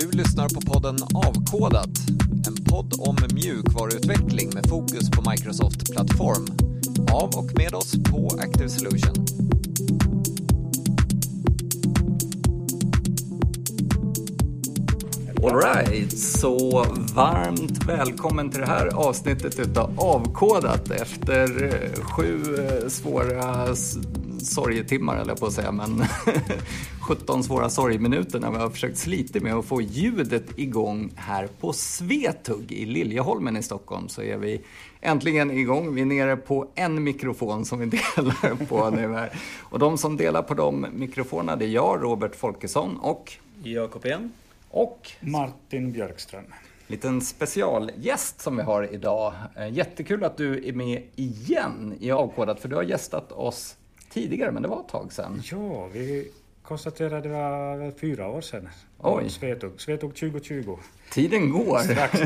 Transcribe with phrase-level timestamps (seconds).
[0.00, 1.90] Du lyssnar på podden Avkodat,
[2.46, 6.46] en podd om mjukvaruutveckling med fokus på Microsoft Plattform.
[7.12, 9.26] Av och med oss på Active Solution.
[15.44, 16.84] Alright, så
[17.14, 23.66] varmt välkommen till det här avsnittet utav Avkodat efter eh, sju eh, svåra
[24.42, 26.04] sorgetimmar, eller på att säga, men
[27.08, 31.72] 17 svåra sorgminuter när vi har försökt slita med att få ljudet igång här på
[31.72, 34.60] Svetug i Liljeholmen i Stockholm så är vi
[35.00, 35.94] äntligen igång.
[35.94, 39.30] Vi är nere på en mikrofon som vi delar på nu här.
[39.60, 43.32] Och de som delar på de mikrofonerna det är jag, Robert Folkesson och
[43.62, 44.32] Jakob igen.
[44.70, 46.44] och Martin Björkström.
[46.86, 49.32] liten specialgäst som vi har idag.
[49.56, 53.76] Eh, Jättekul att du är med igen i Avkodat, för du har gästat oss
[54.12, 55.42] tidigare, men det var ett tag sedan.
[55.50, 56.30] Ja, vi
[56.68, 58.68] konstaterade det var fyra år sedan.
[58.98, 59.30] Oj.
[59.30, 60.76] Svetug, Svetug 2020.
[61.10, 61.78] Tiden går.
[61.78, 62.20] Strax,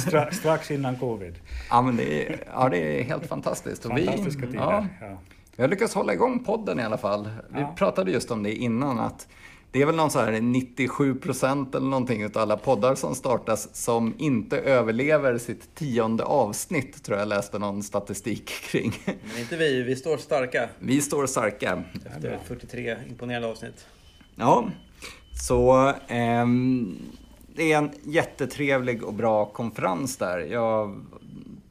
[0.02, 1.34] stra, strax innan covid.
[1.70, 3.84] Ja, men det är, ja, det är helt fantastiskt.
[3.84, 4.58] Och Fantastiska vi, tider.
[4.64, 5.18] ja, Ja.
[5.56, 7.30] vi har lyckats hålla igång podden i alla fall.
[7.48, 7.74] Vi Ja.
[7.76, 9.28] pratade just om det innan, att
[9.70, 13.74] det är väl någon så här 97 procent eller någonting utav alla poddar som startas
[13.76, 18.92] som inte överlever sitt tionde avsnitt, tror jag läste någon statistik kring.
[19.04, 21.82] Men inte vi, vi står starka Vi står starka.
[22.06, 23.86] efter 43 imponerande avsnitt.
[24.36, 24.70] Ja,
[25.46, 26.98] så ehm,
[27.54, 30.38] det är en jättetrevlig och bra konferens där.
[30.38, 31.00] Jag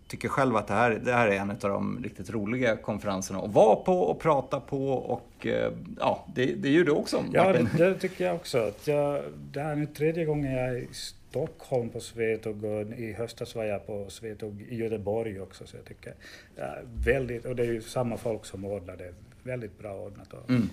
[0.07, 3.51] tycker själv att det här, det här är en av de riktigt roliga konferenserna att
[3.53, 7.43] vara på och prata på och eh, ja, det, det är ju du också Ja,
[7.43, 7.69] Martin.
[7.77, 8.57] det, det tycker jag också.
[8.57, 12.81] Att jag, det här är nu tredje gången jag är i Stockholm på Svetug och
[12.81, 15.67] i höstas var jag på Svetug i Göteborg också.
[15.67, 16.13] Så jag tycker
[16.55, 19.13] ja, väldigt, och det är ju samma folk som ordnar det.
[19.43, 20.33] Väldigt bra ordnat.
[20.33, 20.69] Och Mm.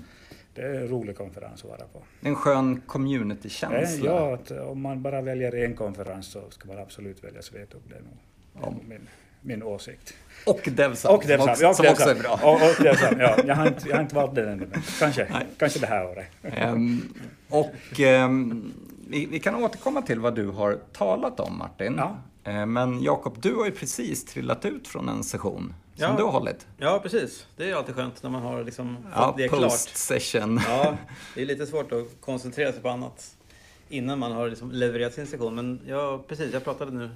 [0.54, 2.02] Det är en rolig konferens att vara på.
[2.20, 4.06] En skön Eh, communitykänsla.
[4.06, 7.80] Ja, att om man bara väljer en konferens så ska man absolut välja Svetug.
[7.88, 8.16] Det är nog,
[8.52, 8.70] det är Ja.
[8.70, 9.08] nog min,
[9.44, 10.14] min åsikt.
[10.46, 12.40] Och Devsam, Och Devsam, som, ja, som också är bra.
[12.42, 13.36] Och, och Devsam, ja.
[13.46, 15.46] Jag har, inte, jag har inte valt den ännu, men kanske, Nej.
[15.58, 16.26] kanske det här året.
[16.42, 17.14] Ehm,
[17.48, 18.72] och ehm,
[19.08, 21.94] vi, vi kan återkomma till vad du har talat om Martin.
[21.98, 22.16] Ja.
[22.44, 26.14] Ehm, men Jakob, du har ju precis trillat ut från en session som Ja.
[26.16, 26.66] du har hållit.
[26.78, 27.46] Ja, precis.
[27.56, 29.60] Det är alltid skönt när man har liksom fått Ja, det klart.
[29.62, 30.60] post-session.
[30.68, 30.96] Ja,
[31.34, 33.36] det är lite svårt att koncentrera sig på annat
[33.88, 35.54] innan man har liksom levererat sin sektion.
[35.54, 37.10] Men ja, precis, jag pratade nu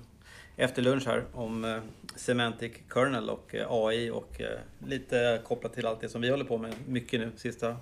[0.58, 1.78] efter lunch här om eh,
[2.16, 6.44] Semantic Kernel och eh, AI och eh, lite kopplat till allt det som vi håller
[6.44, 7.76] på med mycket nu sista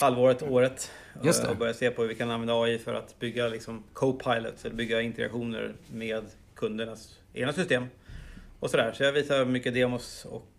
[0.00, 0.90] halvåret, året.
[1.22, 1.50] Just det.
[1.50, 4.76] Och börja se på hur vi kan använda AI för att bygga liksom co-pilots eller
[4.76, 6.24] bygga integrationer med
[6.54, 7.86] kundernas egna system.
[8.60, 8.92] Och sådär.
[8.92, 10.50] Så jag visar mycket demos och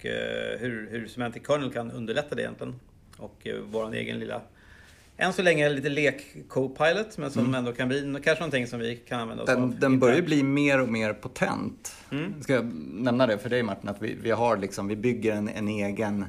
[0.59, 2.79] hur, hur Semantic Kernel kan underlätta det egentligen.
[3.17, 4.41] Och vår egen lilla,
[5.19, 8.95] än så länge lite lek co-pilot, men som ändå kan bli kanske någonting som vi
[8.95, 9.57] kan använda oss av.
[9.57, 9.69] Mm.
[9.69, 11.95] Den, den börjar bli mer och mer potent.
[12.11, 12.43] Mm.
[12.43, 15.49] Ska jag nämna det för dig Martin, att vi, vi, har liksom, vi bygger en,
[15.49, 16.25] en egen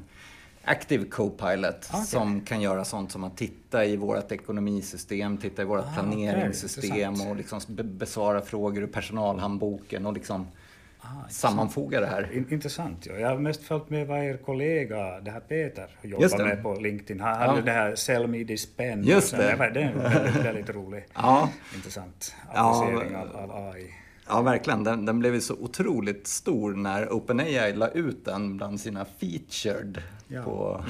[0.65, 2.05] Active Copilot Okej.
[2.06, 6.91] som kan göra sånt som att titta i vårt ekonomisystem, titta i vårt Ah, planeringssystem
[7.11, 7.31] intressant.
[7.31, 10.47] och liksom be- besvara frågor ur personalhandboken och liksom
[11.03, 12.33] Ah, sammanfoga det här.
[12.33, 13.06] In, intressant.
[13.06, 13.15] Ja.
[13.15, 17.21] Jag har mest följt med vad er kollega, det här Peter, jobbar med på LinkedIn.
[17.21, 17.47] Han Ja.
[17.47, 19.05] hade det här Sell Me This Pen.
[19.05, 19.56] Just det.
[19.56, 21.05] var- Det är väldigt, väldigt rolig.
[21.15, 23.91] Ja, Intressant Ja, applicering av, av AI.
[24.28, 24.84] ja verkligen.
[24.84, 30.03] Den, den blev ju så otroligt stor när OpenAI la ut den bland sina featured.
[30.28, 30.43] Ja.
[30.43, 30.84] På,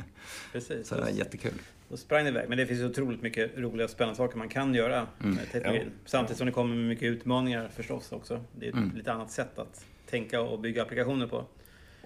[0.52, 0.88] Precis.
[0.88, 1.52] så det var jättekul.
[1.88, 2.48] Då sprang det iväg.
[2.48, 5.82] Men det finns otroligt mycket roliga och spännande saker man kan göra med teknologin.
[5.86, 5.90] Ja.
[6.04, 8.40] Samtidigt som det kommer mycket utmaningar förstås också.
[8.58, 8.96] Det är ett Mm.
[8.96, 11.44] lite annat sätt att tänka och bygga applikationer på.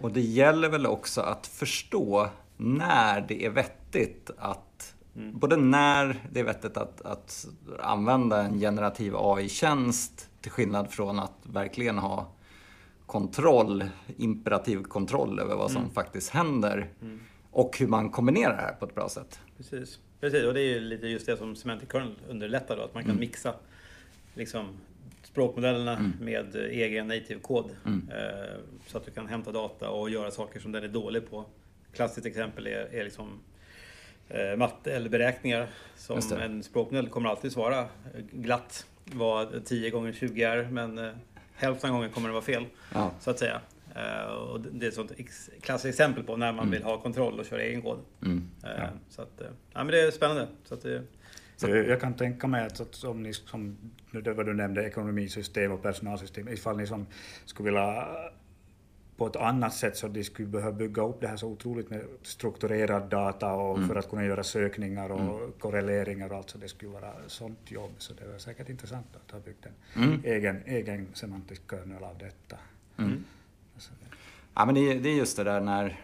[0.00, 6.40] Och det gäller väl också att förstå när det är vettigt att Både när det
[6.40, 7.46] är vettigt att, att
[7.80, 12.32] använda en generativ AI-tjänst till skillnad från att verkligen ha
[13.06, 13.84] kontroll,
[14.16, 16.88] imperativ kontroll över vad som faktiskt händer.
[17.50, 19.41] Och hur man kombinerar det här på ett bra sätt.
[19.56, 19.99] Precis.
[20.20, 23.05] Precis, och det är ju lite just det som Semantic Kernel underlättar då, att man
[23.05, 23.55] kan mixa
[24.35, 24.67] liksom,
[25.23, 27.70] språkmodellerna med eh, egen native kod.
[27.87, 31.44] Eh, så att du kan hämta data och göra saker som den är dålig på.
[31.93, 33.41] Klassiskt exempel är, är liksom
[34.29, 35.69] eh, matte eller beräkningar.
[35.96, 37.87] Som en språkmodell kommer alltid svara
[38.32, 41.12] glatt vad 10 gånger 20 är, men eh,
[41.55, 42.64] hälften av gången kommer det vara fel.
[42.94, 43.11] Ja.
[43.20, 43.61] Så att säga.
[43.96, 47.40] Eh, och det är ett sånt ex- klassiskt exempel på när man vill ha kontroll
[47.40, 47.98] och köra egen kod.
[48.22, 48.48] Mm.
[48.64, 50.48] Eh, Så att, eh, ja, men det är spännande.
[50.64, 50.82] Så att
[51.56, 53.76] Så jag kan tänka mig att, att om ni, som
[54.10, 57.06] nu det vad du nämnde, ekonomisystem och personalsystem, ifall ni som
[57.44, 58.08] skulle vilja
[59.16, 62.04] på ett annat sätt så de skulle behöva bygga upp det här så otroligt med
[62.22, 63.88] strukturerad data och Mm.
[63.88, 67.90] för att kunna göra sökningar och korreleringar och allt så det skulle vara sånt jobb.
[67.98, 70.20] Så det var säkert intressant att ha byggt en Mm.
[70.25, 72.56] egen, egen semantisk kernel av detta.
[74.50, 74.55] Mm.
[74.55, 76.00] Ja, men det, är- det är just det där när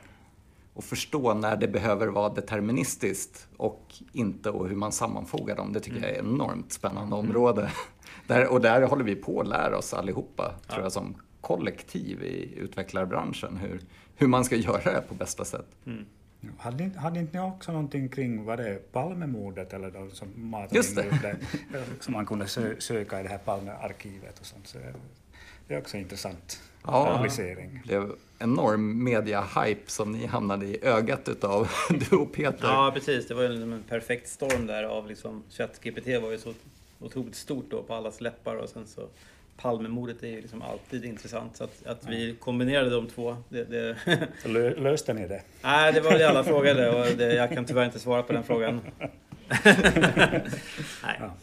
[0.78, 5.72] att förstå när det behöver vara deterministiskt och inte och hur man sammanfogar dem.
[5.72, 7.70] Det tycker jag är ett enormt spännande område.
[8.26, 12.54] Där, och där håller vi på att lära oss allihopa, tror jag, som kollektiv i
[12.56, 13.56] utvecklarbranschen.
[13.56, 13.80] Hur,
[14.16, 15.66] hur man ska göra det på bästa sätt.
[15.84, 20.10] Ja, Hade, ni- hade inte ni också någonting kring vad det är, Palmemordet eller de
[20.10, 21.36] som matade Just det.
[22.00, 24.66] som man kunde sö, söka i det här Palmearkivet och sånt.
[24.66, 24.78] Så
[25.68, 27.08] det är också intressant Ja.
[27.08, 27.80] applicering.
[27.84, 31.68] Det blev enorm media-hype som ni hamnade i ögat utav,
[32.10, 32.68] du och Peter.
[32.68, 33.28] Ja, precis.
[33.28, 36.52] Det var ju liksom en perfekt storm där av liksom ChatGPT var ju så
[37.00, 39.08] otroligt stort då på allas läppar och sen så
[39.56, 41.56] Palmemordet är ju liksom alltid intressant.
[41.56, 43.96] Så att, att vi kombinerade de två, det, det,
[44.42, 45.42] Så lö, löste ni det?
[45.62, 48.44] nej, det var det alla frågade och det, jag kan tyvärr inte svara på den
[48.44, 48.80] frågan.
[51.02, 51.20] nej.
[51.20, 51.34] Ja.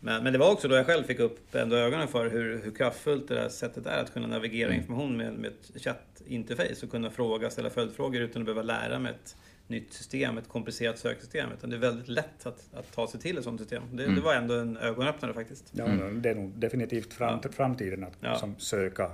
[0.00, 2.70] Men, men det var också då jag själv fick upp ändå ögonen för hur, hur
[2.70, 7.10] kraftfullt det där sättet är att kunna navigera information med, med ett chattinterface och kunna
[7.10, 9.36] fråga, ställa följdfrågor utan att behöva lära mig ett
[9.68, 11.50] nytt system, ett komplicerat söksystem.
[11.58, 13.82] Utan det är väldigt lätt att, att ta sig till ett sånt system.
[13.92, 15.72] Det, det var ändå en ögonöppnare faktiskt.
[15.72, 18.34] Ja, Det är nog definitivt fram, framtiden att Ja.
[18.38, 19.10] som söka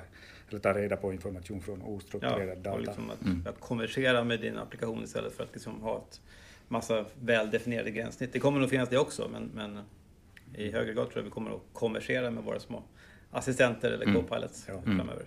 [0.51, 2.71] eller ta reda på information från ostrukturerad Ja, data.
[2.73, 6.21] och liksom att, att konversera med din applikation istället för att liksom ha ett
[6.69, 8.33] massa väldefinierade gränssnitt.
[8.33, 9.79] Det kommer nog finnas det också, men, men
[10.55, 12.83] i högre grad tror jag vi kommer att konversera med våra små
[13.31, 14.83] assistenter eller co-pilots Ja.
[14.83, 15.27] framöver.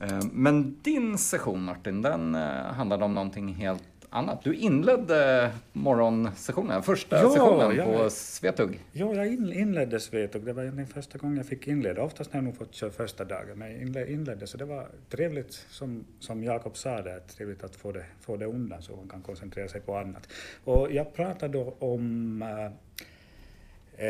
[0.00, 4.44] Eh, Men din session Martin, den eh, handlade om någonting helt annat.
[4.44, 7.84] Du inledde morgonsessionen, första Ja, sessionen ja.
[7.84, 8.80] på Svetug.
[8.92, 10.44] Ja, jag in, inledde Svetog.
[10.44, 12.02] Det var egentligen första gången jag fick inleda.
[12.02, 14.86] Oftast har jag nog fått köra första dagen, men jag inle- inledde så det var
[15.10, 19.08] trevligt, som, som Jakob sa, det, trevligt att få det, få det undan så man
[19.08, 20.28] kan koncentrera sig på annat.
[20.64, 22.72] Och jag pratade då om eh,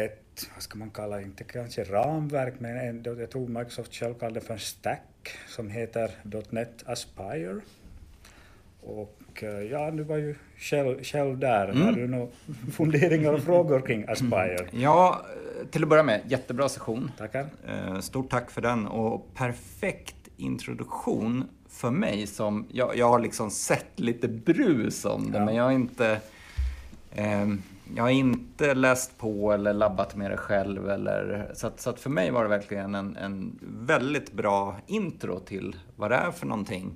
[0.05, 4.35] ett, vad ska man kalla inte kanske ramverk, men en, jag tror Microsoft själv kallar
[4.35, 6.11] det för en stack som heter
[6.51, 7.61] .NET Aspire.
[8.83, 11.67] Och eh, ja, du var ju själv, själv där.
[11.73, 12.27] Har du några
[12.73, 14.67] funderingar och frågor kring Aspire?
[14.71, 15.21] Ja,
[15.61, 17.11] eh, till att börja med, jättebra session.
[17.19, 17.47] Tackar.
[17.69, 23.51] Eh, Stort tack för den och perfekt introduktion för mig som, jag, jag har liksom
[23.51, 25.45] sett lite brus om det Ja.
[25.45, 26.19] men jag har inte
[27.15, 27.47] eh,
[27.95, 30.91] jag har inte läst på eller labbat med det själv.
[30.91, 35.41] Eller, så, att, så att för mig var det verkligen en, en väldigt bra intro
[35.41, 36.95] till vad det är för någonting.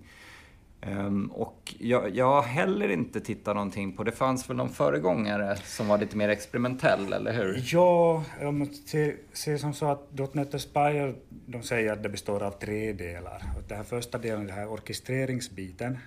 [0.87, 5.57] Ehm, och jag, jag har heller inte tittat någonting på, det fanns väl någon föregångare
[5.57, 7.63] som var lite mer experimentell, eller hur?
[7.73, 11.15] Ja, om man ser, som så att .NET Aspire,
[11.47, 13.43] de säger att det består av tre delar.
[13.69, 15.99] Den här första delen, den här orkestreringsbiten,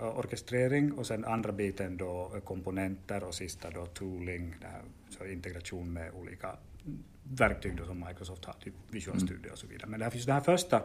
[0.00, 4.82] eh, orkestrering och sen andra biten då eh, komponenter och sista då tooling, här,
[5.18, 6.56] så integration med olika
[7.22, 9.86] verktyg då som Microsoft har, typ Visual Studio och så vidare.
[9.88, 10.82] Men det här finns den här första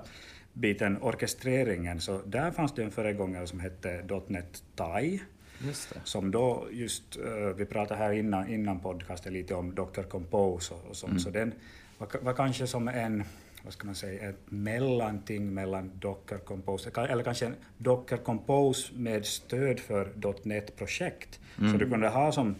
[0.55, 6.01] biten, orkestreringen, så där fanns det en föregångare som hette .NET det.
[6.03, 10.01] som då just, eh, vi pratade här innan, innan podcasten lite om Dr.
[10.01, 11.53] Compose och, och sånt, så den
[11.97, 13.23] var, var kanske som en,
[13.63, 19.25] vad ska man säga, ett mellanting mellan Docker Compose, eller kanske en Docker Compose med
[19.25, 20.11] stöd för
[20.43, 21.39] .NET-projekt.
[21.55, 22.55] Så du kunde ha som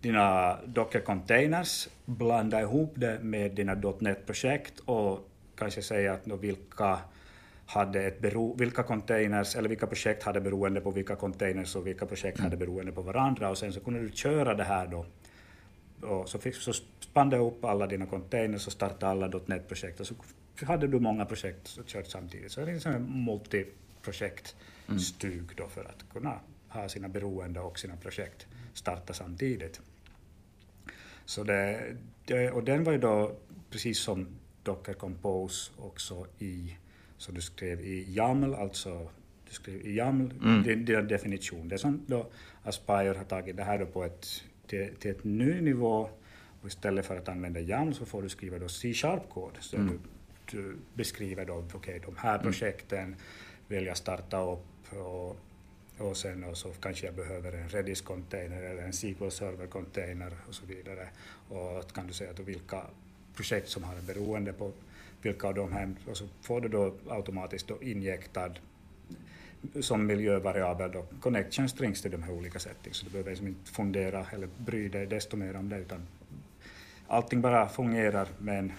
[0.00, 6.98] dina Docker Containers, blanda ihop det med dina .NET-projekt och kanske säga att vilka
[7.70, 12.06] hade ett bero, vilka containers eller vilka projekt hade beroende på vilka containers och vilka
[12.06, 13.50] projekt hade beroende på varandra.
[13.50, 15.06] Och sen så kunde du köra det här då.
[16.06, 20.06] Och så, fick, så spann du upp alla dina containers och startade alla .NET-projekt och
[20.06, 20.14] så
[20.62, 22.52] hade du många projekt som kört samtidigt.
[22.52, 27.96] Så det är liksom en multiprojektstug då för att kunna ha sina beroende och sina
[27.96, 29.80] projekt starta samtidigt.
[31.24, 33.36] Så det, det, och den var ju då
[33.70, 34.26] precis som
[34.62, 36.76] Docker Compose också i,
[37.20, 39.08] så du skrev i YAML, alltså
[39.48, 40.28] du skrev i YAML,
[40.64, 41.68] din, din definition.
[41.68, 42.26] Det som då
[42.62, 46.08] Aspire har tagit det här då på ett, till, till ett ny nivå
[46.60, 49.52] och istället för att använda YAML så får du skriva då C-sharp-kod.
[49.60, 49.98] Så du,
[50.50, 53.16] du beskriver då, okej, okay, de här projekten
[53.68, 55.36] vill jag starta upp och
[55.98, 60.66] och sen och så kanske jag behöver en Redis-container eller en SQL Server-container och så
[60.66, 61.08] vidare.
[61.48, 62.82] Och kan du säga då vilka
[63.36, 64.72] projekt som har en beroende på
[65.22, 68.50] vilka av de här, och så får du då automatiskt då injektad
[69.80, 72.96] som miljövariabel då connection strings till de här olika settings.
[72.96, 76.06] Så du behöver liksom inte fundera eller bry dig desto mer om det utan
[77.08, 78.72] allting bara fungerar med en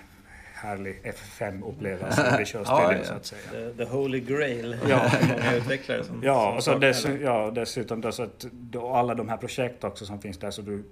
[0.54, 3.04] härlig F5-upplevelse i Visual Studio ja.
[3.04, 3.52] så att säga.
[3.52, 4.78] The, the holy grail.
[4.90, 5.12] Ja.
[5.22, 9.16] Många utvecklare som, Ja, som och så dess, ja, dessutom då så att då alla
[9.16, 10.84] de här projekt också som finns där så du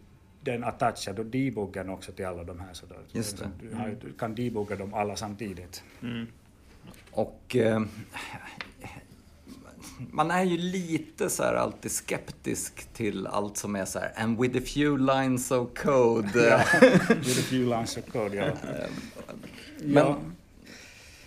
[0.51, 3.49] den attachar då debuggen också till alla de här så då, Just det.
[3.61, 5.83] Du, har, du kan debugga dem alla samtidigt.
[6.01, 6.27] Mm.
[7.11, 7.81] Och eh,
[10.11, 14.41] man är ju lite så här alltid skeptisk till allt som är så här and
[14.41, 16.29] with a few lines of code.
[16.35, 16.57] Ja,
[17.09, 18.51] with a few lines of code, ja.
[19.79, 20.17] Men, ja.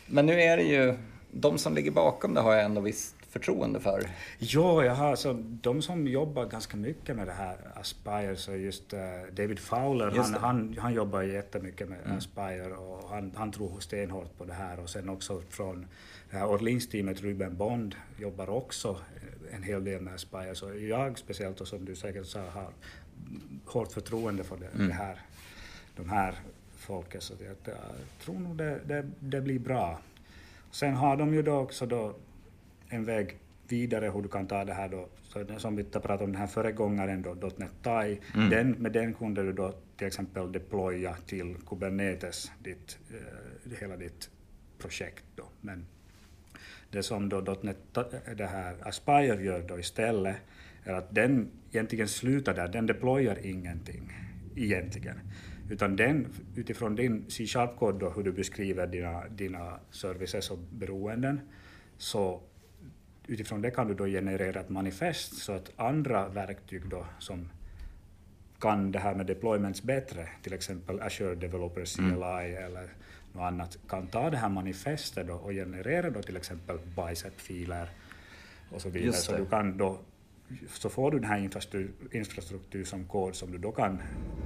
[0.06, 0.98] men nu är det ju,
[1.30, 4.10] de som ligger bakom det har jag ändå visst förtroende för.
[4.38, 8.92] Ja, jag har så de som jobbar ganska mycket med det här Aspire, så just
[8.92, 9.00] eh,
[9.32, 14.38] David Fowler, Just han, han, han jobbar jättemycket med Aspire och han, han tror stenhårt
[14.38, 14.80] på det här.
[14.80, 15.86] Och sen också från
[16.30, 18.96] det här Orleans-teamet, Ruben Bond jobbar också
[19.52, 22.70] en hel del med Aspire, så jag speciellt och som du säkert sa har
[23.66, 25.20] hårt förtroende för det, det här,
[25.96, 26.34] de här
[26.76, 27.76] folket, så att jag
[28.24, 30.00] tror nog det, det, det blir bra.
[30.70, 32.14] Sen har de ju då också då
[32.92, 36.32] en väg vidare hur du kan ta det här då, så som vi pratade om
[36.32, 38.18] den här föregångaren då, .NET TIE,
[38.50, 44.30] den, med den kunde du då till exempel deploya till Kubernetes, ditt, eh, hela ditt
[44.78, 45.44] projekt då.
[45.60, 45.86] Men
[46.90, 50.36] det som då .NET, Ta- det här Aspire gör då istället,
[50.84, 54.12] är att den egentligen slutar där, den deployar ingenting
[54.56, 55.20] egentligen.
[55.70, 61.40] Utan den, utifrån din C-sharp-kod då, hur du beskriver dina, dina services och beroenden,
[61.98, 62.42] så
[63.26, 67.48] utifrån det kan du då generera ett manifest så att andra verktyg då som
[68.60, 72.88] kan det här med deployments bättre, till exempel Azure Developer CLI eller
[73.32, 77.86] något annat, kan ta det här manifestet då och generera då till exempel bicep-filer
[78.70, 79.12] och så vidare.
[79.12, 79.98] Så du kan då
[80.72, 83.98] så får du den här infrastruktur, infrastruktur som kod som du då kan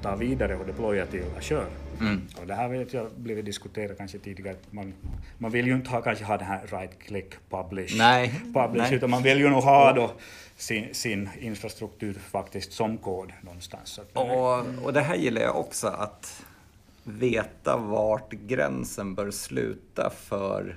[0.02, 1.66] ta vidare och deploya till Azure.
[2.00, 2.22] Mm.
[2.40, 4.94] Och det här vet jag blivit diskuterat kanske tidigare, man,
[5.38, 8.94] man vill ju inte ha, kanske ha den här right click publish, Nej, publish nej.
[8.94, 10.12] utan man vill ju nog ha då
[10.56, 14.00] sin, sin infrastruktur faktiskt som kod någonstans.
[14.12, 16.44] Och, och det här gillar jag också, att
[17.04, 20.76] veta vart gränsen bör sluta för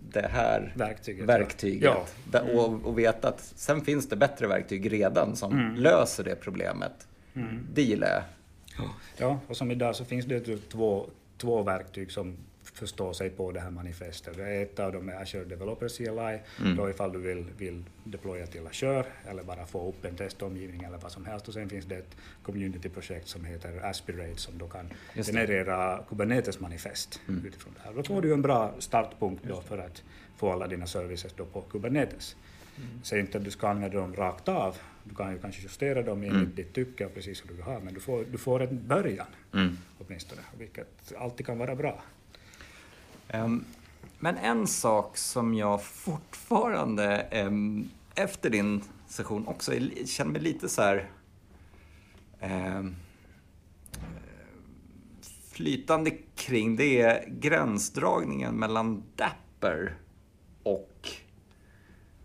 [0.00, 1.82] det- här Verktyget, verktyget.
[1.82, 2.06] ja.
[2.30, 7.06] Da- Och, och veta att sen finns det bättre verktyg redan som löser det problemet.
[7.74, 8.22] Det gillar jag.
[9.16, 11.06] Ja, och som idag så finns det ju två,
[11.38, 12.36] två verktyg som
[12.72, 14.36] förstår sig på det här manifestet.
[14.36, 16.40] Det är Ett av dem är Azure Developer CLI,
[16.76, 20.98] då ifall du vill, vill deploya till Azure eller bara få upp en testomgivning eller
[20.98, 21.48] vad som helst.
[21.48, 27.20] Och sen finns det ett community-projekt som heter Aspirate som då kan generera Kubernetes manifest
[27.44, 27.92] utifrån det här.
[27.96, 30.02] Då får du en bra startpunkt då för att
[30.36, 32.36] få alla dina services då på Kubernetes.
[33.02, 36.22] Säg inte att du ska använda dem rakt av, du kan ju kanske justera dem
[36.22, 38.88] enligt ditt tycke och precis som du vill ha, men du får, du får en
[38.88, 39.76] början Mm.
[39.98, 42.02] åtminstone, vilket alltid kan vara bra.
[43.32, 43.64] Ehm,
[44.18, 49.72] Men en sak som jag fortfarande ehm, efter din session också
[50.06, 51.10] känner mig lite så här
[52.40, 52.96] ehm,
[55.52, 59.94] flytande kring det är gränsdragningen mellan Dapper
[60.62, 61.08] och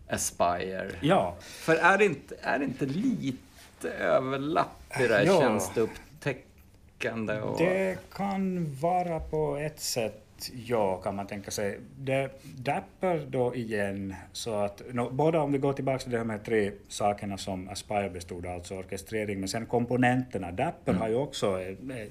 [0.10, 0.92] Aspire.
[1.02, 5.40] Ja, För är det inte, är det inte lite överlapp i det här Ja.
[5.42, 7.42] tjänsteupptäckande?
[7.42, 7.58] Och...
[7.60, 11.80] det kan vara på ett sätt Ja, kan man tänka sig.
[11.98, 16.38] Det Dapper då igen, så att no, båda om vi går tillbaka till de här
[16.38, 20.52] tre sakerna som Aspire bestod av, alltså orkestrering, men sen komponenterna.
[20.52, 22.08] Dapper har ju också eh, eh,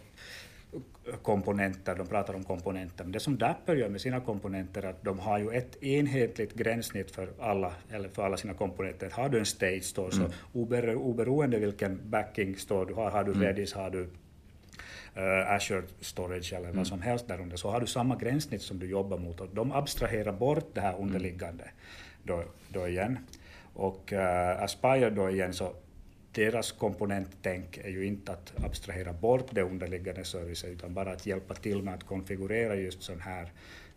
[1.22, 5.04] komponenter, de pratar om komponenter, men det som Dapper gör med sina komponenter är att
[5.04, 9.10] de har ju ett enhetligt gränssnitt för alla, eller för alla sina komponenter.
[9.10, 13.32] Har du en stage store, så ober, oberoende vilken backing store du har, har du
[13.32, 14.08] Redis, har du
[15.16, 18.78] eh, Azure Storage eller vad som helst där under, så har du samma gränssnitt som
[18.78, 19.40] du jobbar mot.
[19.40, 21.70] Och de abstraherar bort det här underliggande
[22.22, 23.18] då, då igen.
[23.74, 25.72] Och uh, Aspire då igen, så
[26.32, 31.54] deras komponenttänk är ju inte att abstrahera bort det underliggande servicen utan bara att hjälpa
[31.54, 33.52] till med att konfigurera just sån här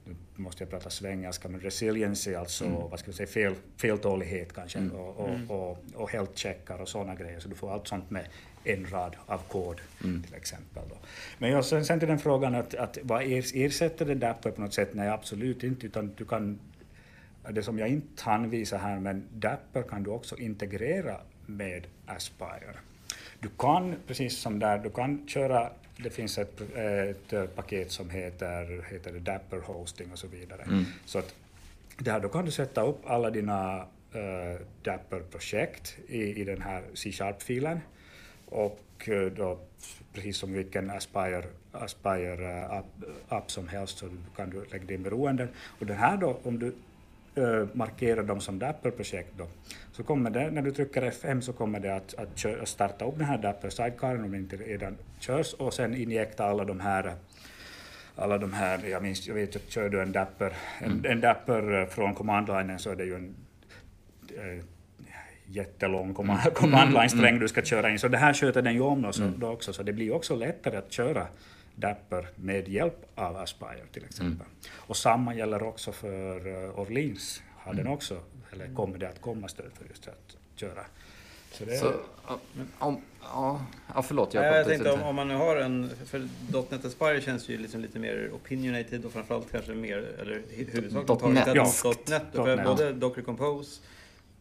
[0.06, 4.80] nu måste jag prata svengelska, men resiliency, alltså vad ska jag säga, fel, feltålighet kanske,
[4.80, 7.40] och, och, och, och health checkar och sådana grejer.
[7.40, 8.28] Så du får allt sånt med
[8.64, 10.84] en rad av kod till exempel.
[10.90, 10.96] Då.
[11.38, 14.62] Men jag, sen, sen till den frågan att, att vad ers- ersätter det Dapper på
[14.62, 14.90] något sätt?
[14.94, 16.60] Nej, absolut inte, utan du kan
[17.50, 22.76] det som jag inte hann visa här, men Dapper kan du också integrera med Aspire.
[23.40, 28.86] Du kan, precis som där, du kan köra, det finns ett, ett paket som heter,
[28.92, 30.86] heter Dapper Hosting och så vidare.
[31.06, 31.36] Så att
[31.98, 33.78] där då kan du sätta upp alla dina
[34.16, 37.80] uh, Dapper-projekt i, i den här C-sharp-filen
[38.50, 39.60] och eh, då,
[40.14, 42.86] precis som vilken Aspire, Aspire app,
[43.28, 45.48] app som helst så kan du lägga din beroenden.
[45.80, 46.74] Och den här då, om du
[47.42, 49.48] uh, markerar dem som Dapper-projekt då,
[49.92, 53.06] så kommer det, när du trycker F5 så kommer det att, att, kö, att starta
[53.06, 57.14] upp den här Dapper sidecaren om inte redan körs och sen injekta alla de här
[58.16, 61.12] alla de här, jag minns, jag vet att kör du en Dapper, en, mm.
[61.12, 63.36] en Dapper från command-linen så är det ju en
[64.38, 64.64] äh,
[65.52, 66.14] jättelång
[66.54, 67.40] command-line-sträng mm.
[67.40, 69.40] du ska köra in, så det här sköter den ju om också, mm.
[69.40, 71.28] då också, så det blir också lättare att köra
[71.76, 74.48] Dapper med hjälp av Aspire till exempel.
[74.48, 74.78] Mm.
[74.88, 78.20] Och samma gäller också för uh, Orleans, har den också,
[78.54, 80.86] eller kommer det att komma stöd för just att köra
[81.52, 81.78] så det...
[81.78, 81.94] Så,
[82.80, 83.62] om, ja,
[83.96, 84.34] ja, förlåt.
[84.34, 85.90] Jag, jag tänkte om, om, man nu har en...
[86.06, 86.28] För
[86.70, 90.42] .NET Aspire känns ju liksom lite mer opinionated och framförallt kanske mer, eller
[90.72, 91.48] huvudsakligen .NET.
[91.56, 91.72] Ja.
[92.08, 92.24] .NET.
[92.34, 93.82] För både Docker Compose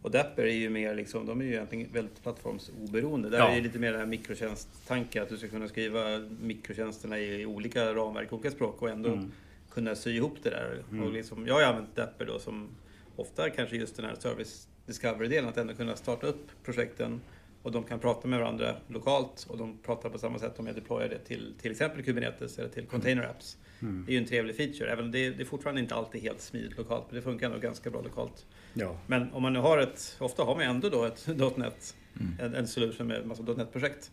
[0.02, 3.30] och Dapper är ju mer liksom, de är ju egentligen väldigt plattformsoberoende.
[3.30, 3.48] Där ja.
[3.48, 7.94] är det lite mer den här mikrotjänsttanken, att du ska kunna skriva mikrotjänsterna i olika
[7.94, 9.32] ramverk, olika språk och ändå mm.
[9.70, 10.82] kunna sy ihop det där.
[10.90, 11.04] Mm.
[11.04, 12.68] Och liksom, jag har använt Dapper då som
[13.16, 17.20] ofta kanske just den här service discovery-delen, att ändå kunna starta upp projekten
[17.62, 20.74] och de kan prata med varandra lokalt och de pratar på samma sätt om jag
[20.76, 23.56] deployar det till till exempel Kubernetes eller till container apps.
[23.82, 24.04] Mm.
[24.06, 26.40] Det är ju en trevlig feature, även om det, det är fortfarande inte alltid helt
[26.40, 28.46] smidigt lokalt, men det funkar ändå ganska bra lokalt.
[28.74, 28.96] Ja.
[29.06, 32.36] Men om man nu har ett, ofta har man ändå då ett .NET, mm.
[32.40, 34.10] en, en solution med en massa .NET-projekt.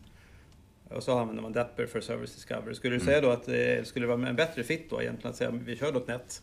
[0.89, 2.75] Och så använder man Dapper för Service Discovery.
[2.75, 3.05] Skulle du mm.
[3.05, 5.75] säga då att det skulle vara en bättre fit då egentligen att säga att vi
[5.75, 6.41] kör .NET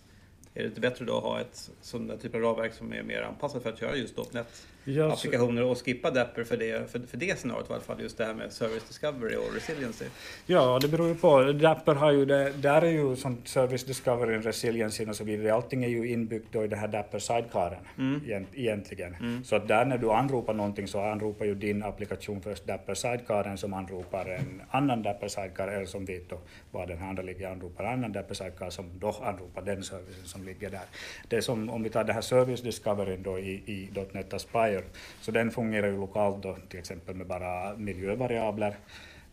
[0.54, 3.22] är det inte bättre då att ha ett sån typ av ramverk som är mer
[3.22, 7.16] anpassat för att köra just .NET ja, applikationer och skippa Dapper för det, för, för
[7.16, 10.04] det scenariot i alla fall, just det här med Service Discovery och Resiliency?
[10.46, 11.42] Ja, det beror ju på.
[11.52, 15.84] Dapper har ju det, där är ju som Service Discovery, Resiliency och så vidare, allting
[15.84, 18.46] är ju inbyggt då i det här Dapper sidecaren mm.
[18.54, 19.14] egentligen.
[19.14, 19.44] Mm.
[19.44, 23.58] Så att där när du anropar någonting så anropar ju din applikation först Dapper sidecaren
[23.58, 26.38] som anropar en annan Dapper sidecar, eller som vet då
[26.70, 30.44] var den andra ligger, anropar en annan Dapper sidecar som då anropar den servicen som
[30.44, 30.86] ligger där.
[31.28, 34.71] Det är som om vi tar det här Service Discovery då i, i .NET Aspire
[34.72, 34.84] Fire.
[35.20, 38.76] Så den fungerar ju lokalt då till exempel med bara miljövariabler.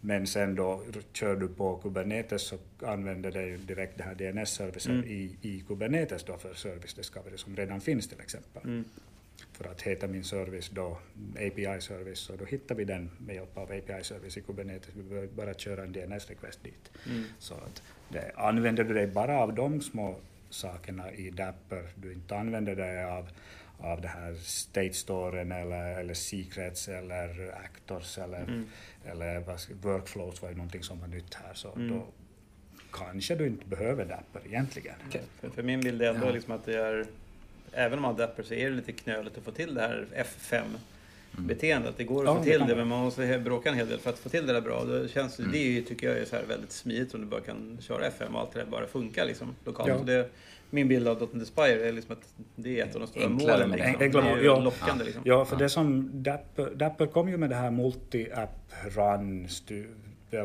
[0.01, 0.83] Men sen då
[1.13, 5.09] kör du på Kubernetes så använder ju direkt den här DNS-servicen mm.
[5.09, 8.63] i, i Kubernetes då för Service Discovery som redan finns till exempel.
[8.63, 8.83] Mm.
[9.51, 10.97] För att heta min service då
[11.35, 14.89] API-service så då hittar vi den med hjälp av API-service i Kubernetes.
[14.95, 16.91] Vi behöver bara köra en DNS-request dit.
[17.09, 17.23] Mm.
[17.39, 20.15] Så att det, använder du dig bara av de små
[20.49, 23.29] sakerna i Dapper, du inte använder dig av
[23.81, 28.67] av det här State Storen eller, eller Secrets eller Actors eller, mm.
[29.05, 29.43] eller
[29.81, 31.53] Workflows var ju någonting som var nytt här.
[31.53, 31.89] Så mm.
[31.89, 32.05] då
[32.91, 34.95] kanske du inte behöver Dapper egentligen.
[35.07, 35.21] Okay.
[35.39, 36.31] För, för, min bild är ändå ja.
[36.31, 37.05] liksom att det är,
[37.71, 40.05] även om man har Dapper så är det lite knöligt att få till det här
[40.15, 40.77] F5 mm.
[41.47, 41.97] beteendet.
[41.97, 43.99] Det går att ja, få till det, det men man måste bråka en hel del
[43.99, 44.83] för att få till det där bra.
[44.83, 45.51] Det, känns, mm.
[45.51, 48.41] det tycker jag är så här väldigt smidigt om du bara kan köra FM och
[48.41, 49.89] allt det där bara funkar liksom, lokalt.
[49.89, 49.97] Ja.
[49.97, 50.29] Det,
[50.69, 53.71] min bild av Dotnet Aspire är liksom att det är ett av de stora målen.
[53.71, 53.95] Liksom.
[53.99, 55.03] Enklare, det är ja, lockande.
[55.03, 55.21] Liksom.
[55.25, 59.47] Ja, för det som Dapper, Dapper kom ju med det här multi-app run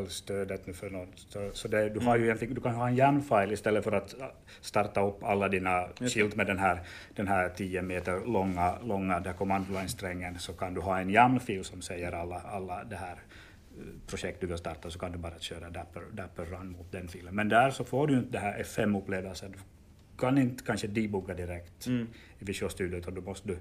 [0.09, 1.27] stödet nu för något.
[1.53, 4.15] Så, det, du, har ju egentligen, du kan ha en YAM-file istället för att
[4.61, 6.81] starta upp alla dina skilt med den här,
[7.15, 11.65] den här 10 meter långa, långa där command line-strängen så kan du ha en YAM-fil
[11.65, 15.39] som säger alla, alla det här eh, projekt du vill starta så kan du bara
[15.39, 17.35] köra Dapper, Dapper Run mot den filen.
[17.35, 19.55] Men där så får du inte det här F5-upplevelsen
[20.25, 22.07] kan inte kanske debugga direkt mm.
[22.39, 23.59] i Visual Studio utan då måste du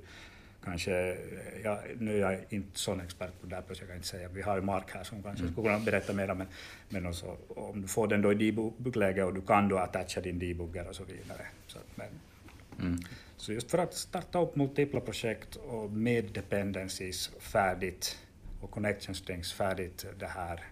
[0.64, 1.18] kanske,
[1.64, 4.30] ja, nu är jag inte sån expert på det här så jag kan inte säga,
[4.30, 5.54] vi har ju Mark här som kanske mm.
[5.54, 6.48] skulle kunna berätta mer men,
[6.90, 10.40] men också, om du får den då i debugläge och du kan då attacha din
[10.40, 11.46] debugger och så vidare.
[11.68, 12.08] Så, men,
[12.80, 13.00] mm.
[13.38, 18.18] så just för att starta upp multipla projekt och med dependencies färdigt
[18.62, 20.64] och connection strings färdigt det här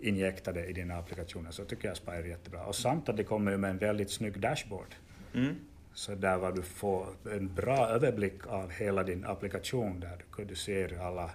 [0.00, 2.64] injektade i dina applikationer så tycker jag Spire är jättebra.
[2.64, 4.94] Och samt att det kommer med en väldigt snygg dashboard.
[5.34, 5.54] Mm.
[5.98, 10.54] Så där var du får en bra överblick av hela din applikation där du, du
[10.54, 11.30] ser alla,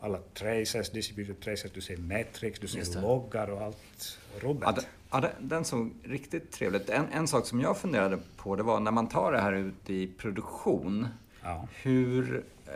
[0.00, 4.68] alla traces, distributed traces, du ser metrics, du ser loggar och allt rubbet.
[5.10, 6.90] Ja, ja, den såg riktigt trevligt.
[6.90, 9.90] En, en sak som jag funderade på det var när man tar det här ut
[9.90, 11.08] i produktion,
[11.42, 11.68] ja.
[11.82, 12.72] hur eh,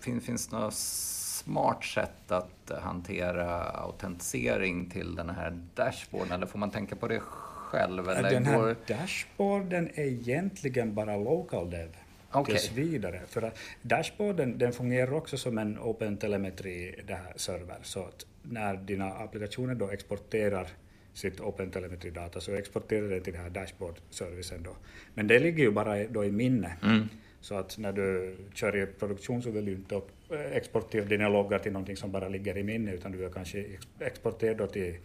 [0.00, 6.58] fin, finns det några smart sätt att hantera autentisering till den här dashboarden eller får
[6.58, 7.49] man tänka på det själv?
[7.74, 8.76] Eller den här går...
[8.86, 11.96] dashboarden är egentligen bara local dev
[12.32, 12.54] okay.
[12.54, 13.20] tills vidare.
[13.26, 16.94] För att dashboarden den fungerar också som en open telemetry
[17.36, 20.68] server så att när dina applikationer då exporterar
[21.12, 24.76] sitt open telemetry data så exporterar det till den här dashboard-servicen då.
[25.14, 26.76] Men det ligger ju bara då i minne.
[26.82, 27.08] Mm.
[27.40, 30.00] Så att när du kör i produktion så vill du inte
[30.52, 33.64] exportera dina loggar till någonting som bara ligger i minne utan du vill kanske
[33.98, 34.96] exportera till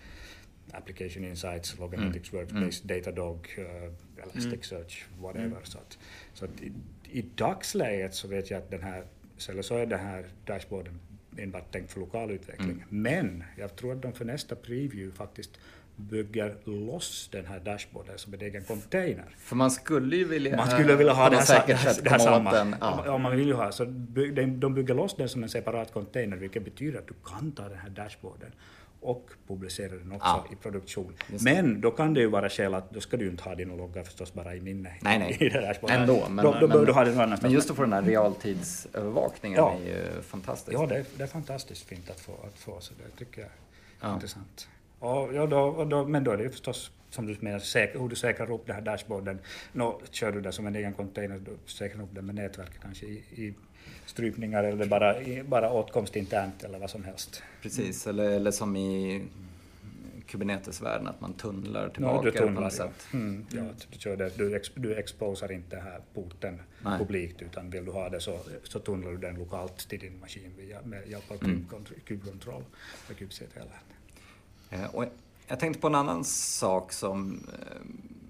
[0.71, 2.41] Application Insights, Log Analytics mm.
[2.41, 3.03] Workspace, mm.
[3.03, 5.23] Datadog, uh, Elasticsearch, mm.
[5.23, 5.45] whatever.
[5.45, 5.63] Mm.
[5.65, 5.97] Så att,
[6.33, 6.71] så att i,
[7.11, 9.03] i dagsläget så vet jag att den här,
[9.49, 10.99] eller så är den här dashboarden
[11.37, 12.71] enbart tänkt för lokal utveckling.
[12.71, 12.83] Mm.
[12.89, 15.51] Men jag tror att de för nästa preview faktiskt
[15.95, 19.35] bygger loss den här dashboarden som en egen container.
[19.37, 21.67] För man skulle ju vilja, man skulle vilja ha det här,
[22.03, 22.51] det här samma.
[22.51, 23.03] Den, ja.
[23.05, 23.17] ja.
[23.17, 23.71] man vill ju ha.
[23.71, 27.69] Så de bygger loss den som en separat container, vilket betyder att du kan ta
[27.69, 28.51] den här dashboarden
[29.05, 30.45] och publicera den också ja.
[30.51, 31.13] i produktion.
[31.43, 34.03] Men då kan det ju vara skäl att då ska du inte ha din logga
[34.03, 34.93] förstås bara i minne.
[35.01, 35.37] Nej, nej.
[35.39, 36.27] I det där Ändå.
[36.29, 39.73] Men, då, då men, du ha den men just att få den här realtidsövervakningen ja.
[39.73, 40.73] är ju fantastiskt.
[40.73, 43.49] Ja, det är, det är fantastiskt fint att få, att få så det tycker jag
[43.49, 44.13] är ja.
[44.13, 44.67] intressant.
[44.99, 47.91] Och, ja, då, och då, men då är det ju förstås som du menar, säk,
[47.93, 49.39] hur du säkrar upp den här dashboarden.
[49.71, 52.81] Nå, kör du det som en egen container, då säkrar du upp den med nätverket
[52.81, 53.53] kanske i, i
[54.05, 55.15] strypningar eller bara,
[55.45, 57.43] bara åtkomst internt eller vad som helst.
[57.61, 59.21] Precis, eller, eller som i
[60.27, 63.07] Kubernetes-världen, att man tunnlar tillbaka no, du tunnlar, på något sätt.
[63.13, 66.99] Mm, ja, du, kör det, du, ex, du exposar inte här porten Nej.
[66.99, 70.51] publikt utan vill du ha det så, så tunnlar du den lokalt till din maskin
[70.57, 71.67] via, med hjälp av mm.
[72.05, 72.63] kubkontroll
[73.09, 73.59] och kubectl.
[74.69, 75.05] Eh, och
[75.47, 77.81] jag tänkte på en annan sak som eh,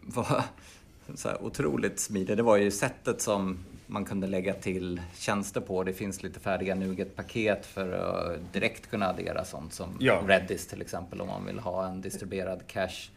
[0.01, 0.43] var
[1.15, 2.37] så otroligt smidig.
[2.37, 3.57] Det var ju sättet som
[3.87, 5.83] man kunde lägga till tjänster på.
[5.83, 10.21] Det finns lite färdiga NuGet-paket för att direkt kunna addera sånt som ja.
[10.27, 13.09] Redis till exempel om man vill ha en distribuerad cache.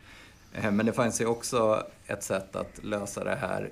[0.55, 3.71] Eh, men det fanns ju också ett sätt att lösa det här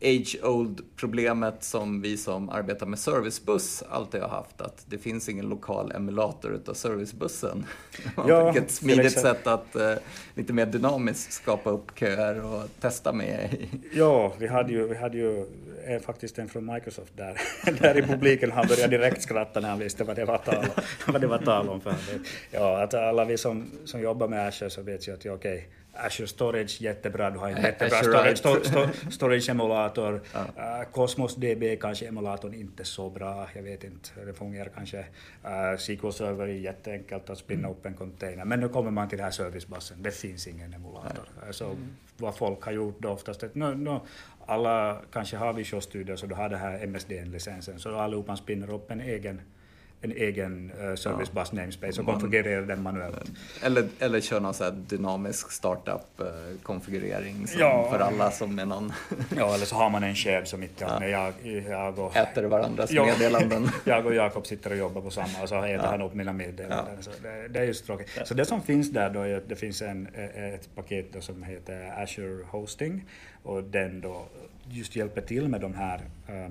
[0.00, 5.48] age-old problemet som vi som arbetar med servicebuss alltid har haft, att det finns ingen
[5.48, 7.66] lokal emulator utav servicebussen.
[8.28, 9.94] Ja, Vilket smidigt sätt att eh,
[10.34, 13.56] lite mer dynamiskt skapa upp köer och testa med.
[13.92, 15.46] Ja, vi hade ju, vi hade ju
[15.86, 17.40] eh, faktiskt en från Microsoft där,
[17.80, 18.52] där i publiken.
[18.52, 20.66] Han började direkt skratta när han visste vad det var tal,
[21.06, 21.80] vad det var tal om.
[21.80, 21.94] För
[22.50, 25.54] ja, att alla vi som, som jobbar med Azure så vet ju att ja, okej,
[25.54, 25.64] okay,
[25.98, 30.20] Azure Storage jättebra, du har en jättebra storage, sto, sto, storage-emulator.
[30.32, 30.40] Ja.
[30.40, 34.98] Uh, Cosmos DB kanske emulatorn inte så bra, jag vet inte, det fungerar kanske.
[34.98, 37.70] Uh, SQL Server är jätteenkelt att spinna mm.
[37.70, 41.24] upp en container, men nu kommer man till den här servicebussen, det finns ingen emulator.
[41.44, 41.54] Nej.
[41.54, 41.88] Så mm.
[42.16, 44.06] vad folk har gjort då oftast, att no, no,
[44.46, 48.90] alla kanske har Visual Studio så du har den här MSDN-licensen, så allihopa spinner upp
[48.90, 49.40] en egen
[50.00, 53.30] en egen uh, service bus namespace och konfigurera den manuellt.
[53.62, 57.88] Eller, eller köra någon så dynamisk startup-konfigurering uh, ja.
[57.90, 58.92] för alla som är någon...
[59.36, 61.06] ja, eller så har man en chef som inte ja.
[61.06, 61.32] jag,
[61.68, 62.16] jag och...
[62.16, 63.04] Äter varandras ja.
[63.04, 63.68] meddelanden.
[63.84, 65.86] jag och Jakob sitter och jobbar på samma och så äter ja.
[65.86, 66.94] han upp mina meddelanden.
[66.96, 67.02] Ja.
[67.02, 68.10] Så det, det, är just tråkigt.
[68.24, 72.02] Så det som finns där då är att det finns en, ett paket som heter
[72.02, 73.04] Azure Hosting
[73.42, 74.26] och den då
[74.70, 76.50] just hjälper till med de här uh,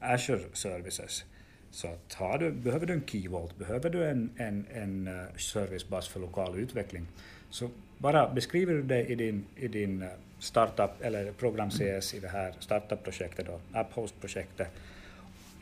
[0.00, 1.24] Azure Services
[1.72, 5.36] så att har du, behöver du en Key Vault, behöver du en, en, en uh,
[5.36, 7.06] servicebus för lokal utveckling,
[7.50, 10.08] så bara beskriver du det i din, i din uh,
[10.38, 14.68] startup eller program CS i det här startup-projektet, då, AppHost-projektet,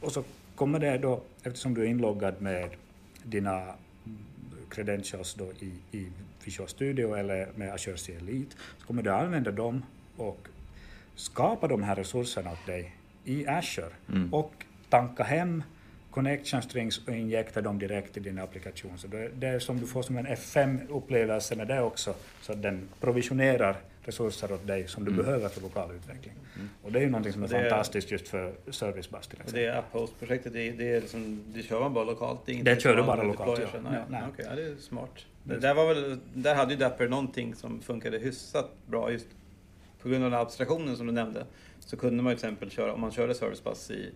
[0.00, 2.70] och så kommer det då, eftersom du är inloggad med
[3.22, 3.74] dina
[4.70, 6.06] credentials då i, i
[6.44, 9.82] Visual Studio eller med Azure C Elite, så kommer du använda dem
[10.16, 10.48] och
[11.14, 14.34] skapa de här resurserna åt dig i Azure mm.
[14.34, 15.62] och tanka hem
[16.10, 18.98] connection strings och injekta dem direkt i din applikation.
[18.98, 22.62] Så det, det är som du får som en F5-upplevelse med det också, så att
[22.62, 25.24] den provisionerar resurser åt dig som du mm.
[25.24, 26.34] behöver för lokal utveckling.
[26.56, 26.68] Mm.
[26.82, 29.54] Och det är ju någonting som är, är fantastiskt just för servicebus till exempel.
[29.54, 32.40] Det är AppHost-projektet, det, det, är liksom, det kör man bara lokalt?
[32.46, 33.80] Det, det kör du bara lokalt, ja.
[33.80, 34.22] Nej, nej.
[34.32, 35.26] Okay, ja, det är smart.
[35.44, 39.26] Det, där, var väl, där hade ju Dapper någonting som funkade hyfsat bra just
[40.02, 41.46] på grund av den abstraktionen som du nämnde.
[41.80, 44.10] Så kunde man till exempel köra, om man körde servicebus i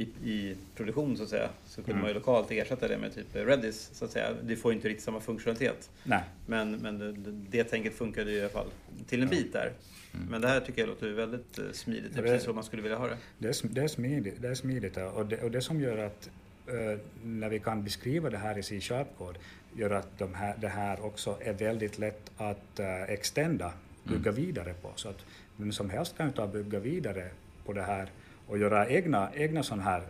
[0.00, 2.02] i, i produktion så att säga, så kunde mm.
[2.02, 4.32] man ju lokalt ersätta det med typ Redis så att säga.
[4.42, 5.90] Det får inte riktigt samma funktionalitet.
[6.04, 6.22] Nej.
[6.46, 7.12] Men, men det,
[7.58, 8.66] det, tänket funkade i alla fall
[9.06, 9.72] till en bit där.
[10.14, 10.26] Mm.
[10.26, 12.82] Men det här tycker jag låter väldigt eh, smidigt, det är precis så man skulle
[12.82, 13.16] vilja ha det.
[13.38, 16.30] Det är, det är smidigt, det är smidigt och, det, och det som gör att
[16.68, 19.38] uh, när vi kan beskriva det här i C-sharp-kod
[19.76, 23.72] gör att de här, det här också är väldigt lätt att uh, extenda,
[24.04, 24.34] bygga mm.
[24.34, 24.92] vidare på.
[24.96, 25.24] Så att
[25.56, 27.28] vem som helst kan ta och bygga vidare
[27.66, 28.08] på det här
[28.50, 30.02] och göra egna, egna sådana här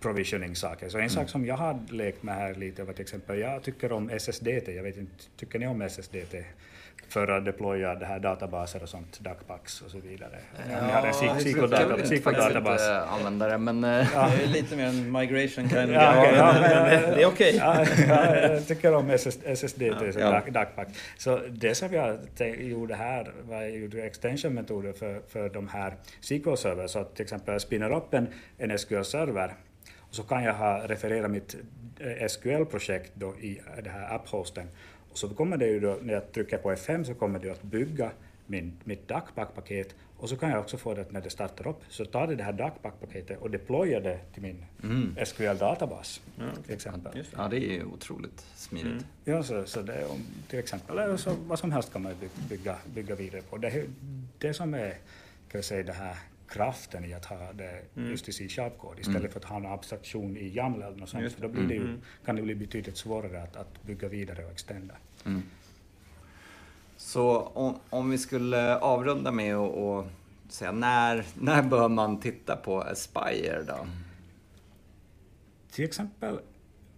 [0.00, 0.88] provisioning-saker.
[0.88, 1.10] Så en mm.
[1.10, 4.68] sak som jag har lekt med här lite var till exempel, jag tycker om SSDT,
[4.68, 6.34] jag vet inte, tycker ni om SSDT?
[7.12, 10.38] För att deploya det här databaser och sånt, DACPAX och så vidare.
[10.70, 13.84] Ja, ni har en jag SQL Jag använda det, men...
[13.84, 17.22] eh, Det är lite mer en migration kind of Ja, okej, ja, men, men det
[17.22, 17.56] är okej.
[17.56, 20.10] Ja, ja, jag tycker om SS, SSD Ja.
[20.18, 20.42] ja.
[20.50, 20.88] DACPAC.
[21.18, 22.18] Så det som jag
[22.58, 26.86] gjorde här var jag gjorde extension-metoder för, för de här SQL-server.
[26.86, 28.26] Så att till exempel jag spinner upp en,
[28.58, 29.54] en SQL-server
[29.98, 31.56] och så kan jag ha referera mitt
[32.00, 34.66] eh, SQL-projekt då i det här app-hosten.
[35.12, 37.62] Och så kommer det ju då, när jag trycker på F5 så kommer det att
[37.62, 38.10] bygga
[38.46, 41.80] min, mitt DACPAC-paket och så kan jag också få det när det startar upp.
[41.88, 44.64] Så tar det det här DACPAC-paketet och deployar det till min
[45.24, 46.20] SQL-databas
[46.64, 47.12] till exempel.
[47.14, 47.24] Det.
[47.36, 49.06] Ja, det är otroligt smidigt.
[49.24, 52.14] Ja, så, så det, är om, till exempel, eller så, vad som helst kan man
[52.20, 53.56] by- bygga, bygga vidare på.
[53.56, 53.84] Det,
[54.38, 54.98] det som är, kan
[55.58, 56.16] jag säga, det här
[56.52, 60.56] kraften i att ha det just i C-sharp-kod istället för att ha en abstraktion i
[60.56, 61.22] YAML eller något sånt.
[61.22, 64.44] Just För då blir det ju, kan det bli betydligt svårare att, att bygga vidare
[64.44, 64.94] och extenda.
[66.96, 70.06] Så om, om vi skulle avrunda med att och
[70.48, 73.86] säga när, när bör man titta på Aspire då?
[75.70, 76.38] Till exempel,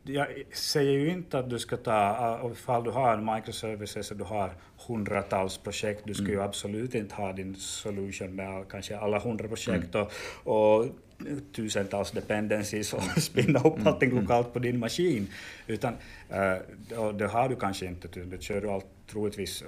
[0.06, 4.24] jag säger ju inte att du ska ta, ifall du har en microservices och du
[4.24, 4.54] har
[4.88, 9.94] hundratals projekt, du ska ju absolut inte ha din solution med kanske alla hundra projekt
[9.94, 10.12] och,
[10.44, 10.86] och
[11.52, 15.26] tusentals dependencies och spinna upp allting lokalt på din maskin.
[15.66, 16.56] Utan uh,
[16.88, 19.64] då, det har du kanske inte, du kör du allt troligtvis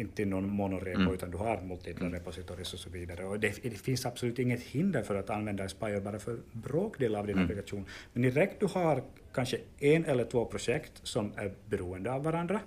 [0.00, 3.24] inte någon monorepo utan du har multipla repositories och så vidare.
[3.24, 7.26] Och det, det finns absolut inget hinder för att använda Aspire bara för bråkdel av
[7.26, 7.86] din applikation.
[8.12, 9.02] Men direkt du har
[9.34, 12.60] kanske en eller två projekt som är beroende av varandra,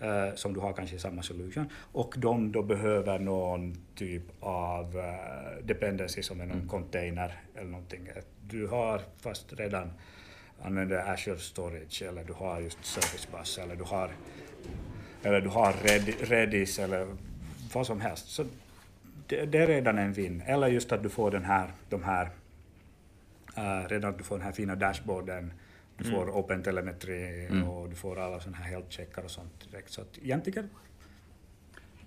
[0.00, 4.96] eh, som du har kanske i samma solution, och de då behöver någon typ av
[4.96, 8.08] uh, dependency som är någon container eller någonting.
[8.42, 9.90] Du har fast redan
[10.62, 14.10] använder Azure Storage eller du har just Service Bus eller du har
[15.26, 17.06] eller du har Red- Redis eller
[17.74, 18.28] vad som helst.
[18.28, 18.44] Så
[19.26, 20.42] det, det är redan en vinn.
[20.46, 22.24] Eller just att du får den här, de här,
[23.58, 25.52] uh, redan att du får den här fina dashboarden,
[25.98, 29.90] du får Open Telemetry och du får alla sådana här health checkar och sånt direkt.
[29.90, 30.68] Så att egentligen,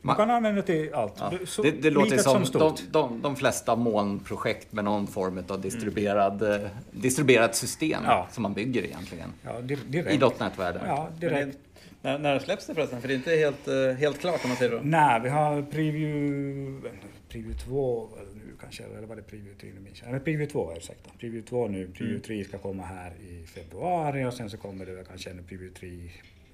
[0.01, 1.13] man Ma- kan använda till allt.
[1.19, 5.43] Ja, så det, det låter litet som, de, de, de flesta molnprojekt med någon form
[5.47, 8.27] av distribuerad, eh, distribuerat system Ja.
[8.31, 9.33] som man bygger egentligen.
[9.45, 10.13] Ja, di- direkt.
[10.13, 10.81] I .NET-världen.
[10.85, 11.51] Ja, direkt.
[11.53, 11.59] det-
[12.01, 13.01] När, när släpps det förresten?
[13.01, 14.83] För det är inte helt, eh, helt klart om man säger så.
[14.83, 16.89] Nej, vi har preview,
[17.29, 20.09] preview 2 väl nu kanske, eller var det preview 3 nu minns jag.
[20.09, 21.09] Eller preview 2, ursäkta.
[21.19, 25.03] Preview 2 nu, preview 3 ska komma här i februari och sen så kommer det
[25.07, 25.87] kanske en preview 3,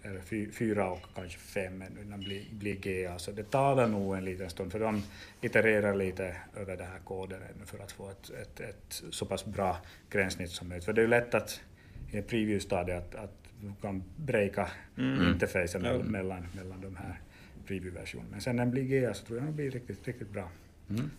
[0.06, 3.20] eller 4 och kanske 5 när det blir, blir GA.
[3.20, 5.04] Så det tar nog en liten stund för de
[5.41, 9.78] itererar lite över den här koden för att få ett, ett, ett så pass bra
[10.10, 10.86] gränssnitt som möjligt.
[10.86, 11.62] För det är ju lätt att
[12.12, 14.70] i en preview-stadie att, att du kan breaka
[15.34, 15.98] interfacen Ja.
[15.98, 17.22] mellan, mellan de här
[17.68, 18.32] preview-versionerna.
[18.32, 20.50] Men sen när den blir GA så tror jag det blir riktigt, riktigt bra.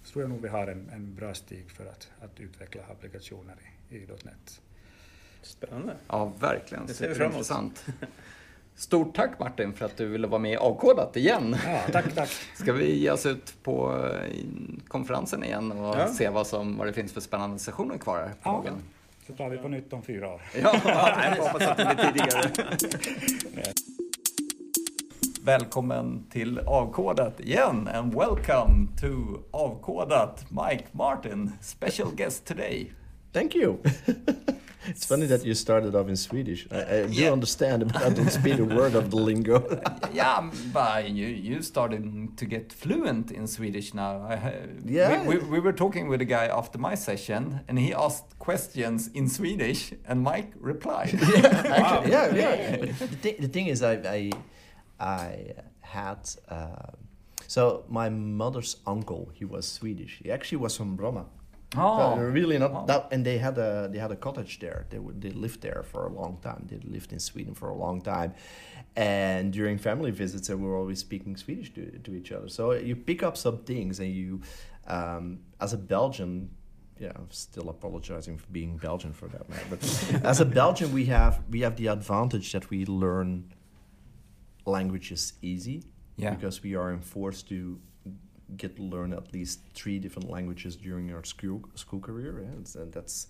[0.04, 3.56] Så tror jag nog vi har en, en bra stig för att, att utveckla applikationer
[3.90, 4.62] i, i .NET.
[5.42, 5.96] Spännande.
[6.08, 6.86] Ja, verkligen.
[6.86, 7.84] Det ser vi fram emot.
[8.76, 11.56] Stort tack Martin för att du ville vara med i Avkodat igen.
[11.66, 12.28] Ja, tack, tack.
[12.54, 14.32] Ska vi ge oss ut på eh,
[14.88, 16.08] konferensen igen och Ja.
[16.08, 18.50] se vad, som, vad det finns för spännande sessioner kvar här på Ja.
[18.52, 18.74] dagen?
[19.26, 20.42] Så tar vi på nytt om fyra år.
[20.62, 20.74] Ja,
[21.36, 22.50] jag hoppas att det blir tidigare.
[25.44, 32.92] Välkommen till Avkodat igen and welcome to Avkodat Mike Martin, special guest today.
[33.32, 33.76] Thank you.
[34.86, 36.66] It's funny that you started off in Swedish.
[36.70, 37.32] I, I do Yeah.
[37.32, 39.58] understand, but I don't speak a word of the lingo.
[40.12, 42.02] Yeah, but you you started
[42.36, 44.22] to get fluent in Swedish now.
[44.30, 45.22] I, Yeah.
[45.26, 49.08] We, we, we were talking with a guy after my session, and he asked questions
[49.14, 51.14] in Swedish, and Mike replied.
[51.44, 52.76] Actually, yeah, yeah.
[52.98, 54.30] But the, thi- the thing is, I, I,
[55.00, 56.18] I had.
[56.48, 56.92] Uh,
[57.48, 60.20] so my mother's uncle, he was Swedish.
[60.22, 61.24] He actually was from Bromma.
[61.76, 62.12] Oh.
[62.14, 62.86] Uh, really not Oh.
[62.86, 64.86] that, and they had a they had a cottage there.
[64.90, 66.66] They would they lived there for a long time.
[66.70, 68.32] They lived in Sweden for a long time,
[68.96, 72.48] and during family visits, they were always speaking Swedish to, to each other.
[72.48, 74.40] So you pick up some things, and you,
[74.86, 76.50] um, as a Belgian,
[76.98, 79.66] yeah, I'm still apologizing for being Belgian for that matter.
[79.70, 79.82] But
[80.32, 83.52] as a Belgian, we have we have the advantage that we learn
[84.64, 85.82] languages easy
[86.16, 86.34] Yeah.
[86.34, 87.78] because we are enforced to
[88.56, 92.42] get to learn at least three different languages during your school school career.
[92.42, 92.60] Yeah?
[92.60, 93.26] It's- and that's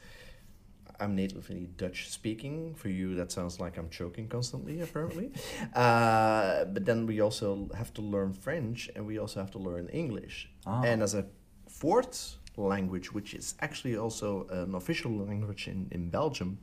[0.98, 2.74] I'm natively Dutch speaking.
[2.74, 5.30] For you, that sounds like I'm choking constantly, apparently.
[5.74, 9.88] uh, but then we also have to learn French, and we also have to learn
[9.88, 10.48] English.
[10.66, 10.82] Ah.
[10.82, 11.26] And as a
[11.68, 16.58] fourth language, which is actually also an official language in, in Belgium,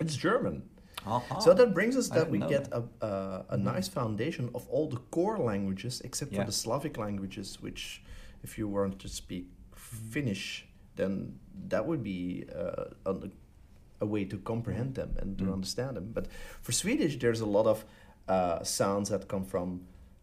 [0.00, 0.62] it's German.
[1.08, 1.38] Aha.
[1.40, 2.82] So that brings us that we get that.
[3.00, 6.40] a, a, a nice foundation of all the core languages, except Yeah.
[6.40, 8.02] for the Slavic languages, which,
[8.42, 9.46] if you want to speak
[10.12, 10.66] Finnish,
[10.96, 13.14] then that would be uh, a,
[14.00, 15.52] a way to comprehend them and to Mm.
[15.52, 16.10] understand them.
[16.14, 16.26] But
[16.62, 17.84] for Swedish, there's a lot of
[18.28, 19.80] uh, sounds that come from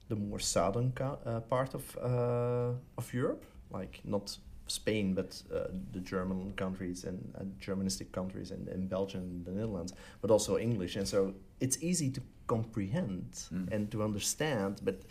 [0.10, 3.44] the more southern co- uh, part of uh, of Europe,
[3.74, 9.22] like not Spain, but uh, the German countries and uh, Germanistic countries and, and Belgium
[9.22, 10.96] and the Netherlands, but also English.
[10.96, 13.72] And so it's easy to comprehend Mm.
[13.72, 14.82] and to understand.
[14.84, 15.02] But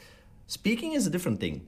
[0.47, 1.67] speaking is a different thing.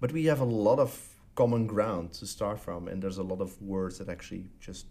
[0.00, 0.90] But we have a lot of
[1.34, 4.86] common ground to start from, and there's a lot of words that actually just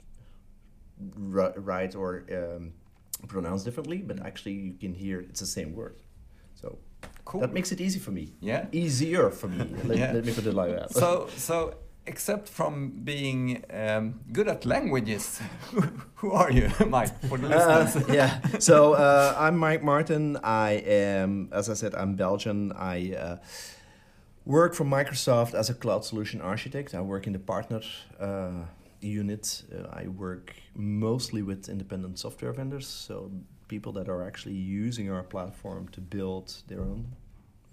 [1.15, 2.74] ri- write or um,
[3.28, 4.26] pronounce differently, but Mm.
[4.26, 5.96] actually you can hear it's the same word.
[6.56, 6.78] So
[7.26, 7.42] Cool.
[7.42, 8.34] that makes it easy for me.
[8.42, 8.65] Yeah.
[8.72, 9.65] Easier for me.
[9.86, 10.12] Let, Yeah.
[10.13, 10.92] let me put it like that.
[10.94, 11.74] So, so
[12.06, 15.42] except from being um, good at languages,
[16.16, 18.10] who are you, Mike, for the listeners?
[18.10, 18.40] Uh, yeah.
[18.60, 20.38] So uh, I'm Mike Martin.
[20.44, 22.72] I am, as I said, I'm Belgian.
[22.74, 23.38] I uh,
[24.46, 26.96] work for Microsoft as a cloud solution architect.
[26.96, 27.82] I work in the partner
[28.20, 28.66] uh,
[29.02, 29.64] unit.
[29.72, 33.32] Uh, I work mostly with independent software vendors, so
[33.68, 37.16] people that are actually using our platform to build their own.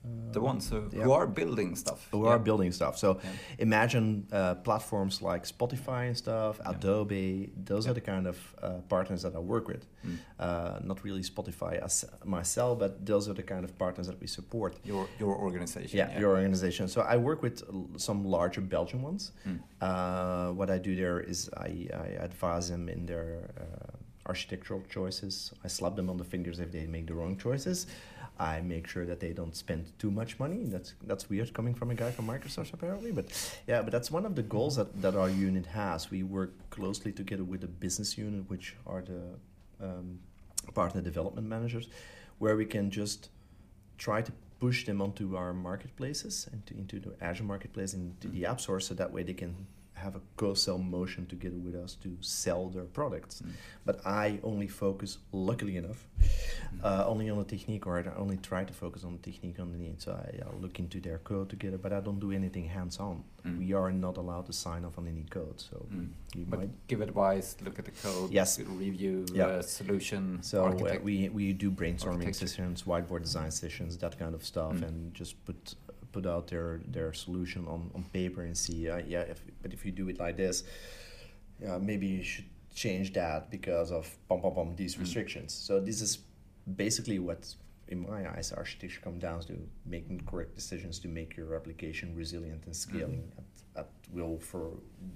[0.06, 1.04] Uh, the ones who, Yeah.
[1.04, 2.08] who are building stuff.
[2.12, 2.30] who Yeah.
[2.32, 2.96] are building stuff.
[2.98, 3.30] So Yeah.
[3.58, 6.60] imagine uh, platforms like Spotify and stuff.
[6.64, 7.50] Adobe.
[7.64, 9.86] Those are the kind of uh, partners that I work with.
[10.04, 10.18] Mm.
[10.38, 14.26] Uh, not really Spotify as myself, but those are the kind of partners that we
[14.26, 14.72] support.
[14.84, 15.98] Your your organization.
[15.98, 16.88] Yeah, your organization.
[16.88, 17.56] So I work with
[17.96, 19.32] some larger Belgian ones.
[19.46, 19.58] Mm.
[19.80, 23.92] Uh, what I do there is I, I advise them in their uh,
[24.28, 25.52] architectural choices.
[25.64, 27.86] I slap them on the fingers if they make the wrong choices.
[28.38, 30.64] I make sure that they don't spend too much money.
[30.64, 33.26] That's that's weird coming from a guy from Microsoft apparently, but
[33.66, 36.10] yeah, but that's one of the goals that, that our unit has.
[36.10, 39.22] We work closely together with the business unit, which are the
[39.86, 40.18] um,
[40.74, 41.88] partner development managers,
[42.38, 43.30] where we can just
[43.96, 48.28] try to push them onto our marketplaces and to, into the Azure marketplace and to
[48.28, 49.66] the App Store, so that way they can
[49.96, 53.42] have a co-sell motion together with us to sell their products.
[53.42, 53.50] Mm.
[53.86, 56.06] But I only focus, luckily enough,
[56.84, 60.02] uh, only on the technique, or I only try to focus on the technique underneath.
[60.02, 63.24] So I, I'll look into their code together, but I don't do anything hands-on.
[63.46, 63.58] Mm.
[63.58, 65.58] We are not allowed to sign off on any code.
[65.60, 66.08] So Mm.
[66.34, 68.58] you But might give advice, look at the code, Yes.
[68.58, 74.34] review, uh, solution, So uh, we we do brainstorming sessions, whiteboard design sessions, that kind
[74.34, 74.86] of stuff, Mm.
[74.88, 75.74] and just put
[76.16, 79.80] put out their their solution on, on paper and see, uh, yeah, if, but if
[79.86, 80.56] you do it like this,
[81.64, 82.48] yeah, maybe you should
[82.84, 85.04] change that because of pom pom pom these Mm.
[85.04, 85.50] restrictions.
[85.68, 86.12] So this is
[86.84, 87.40] basically what,
[87.92, 89.54] in my eyes, architecture comes down to
[89.96, 93.40] making correct decisions to make your application resilient and scaling Mm.
[93.40, 93.48] at,
[93.80, 94.62] at will for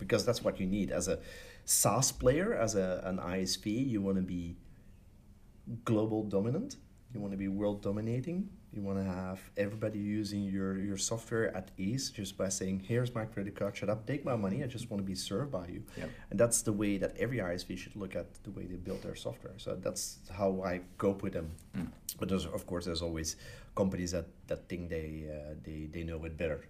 [0.02, 1.16] because that's what you need as a
[1.64, 3.66] SaaS player, as a, an ISV.
[3.94, 4.44] You want to be
[5.90, 6.70] global dominant.
[7.14, 8.38] You want to be world dominating.
[8.72, 13.12] You want to have everybody using your, your software at ease just by saying, here's
[13.14, 14.62] my credit card, shut up, take my money.
[14.62, 15.82] I just want to be served by you.
[15.96, 16.10] Yep.
[16.30, 19.16] And that's the way that every ISV should look at the way they build their
[19.16, 19.54] software.
[19.56, 21.50] So that's how I cope with them.
[21.76, 21.88] Mm.
[22.20, 23.36] But there's, of course, there's always
[23.74, 26.64] companies that, that think they, uh, they, they know it better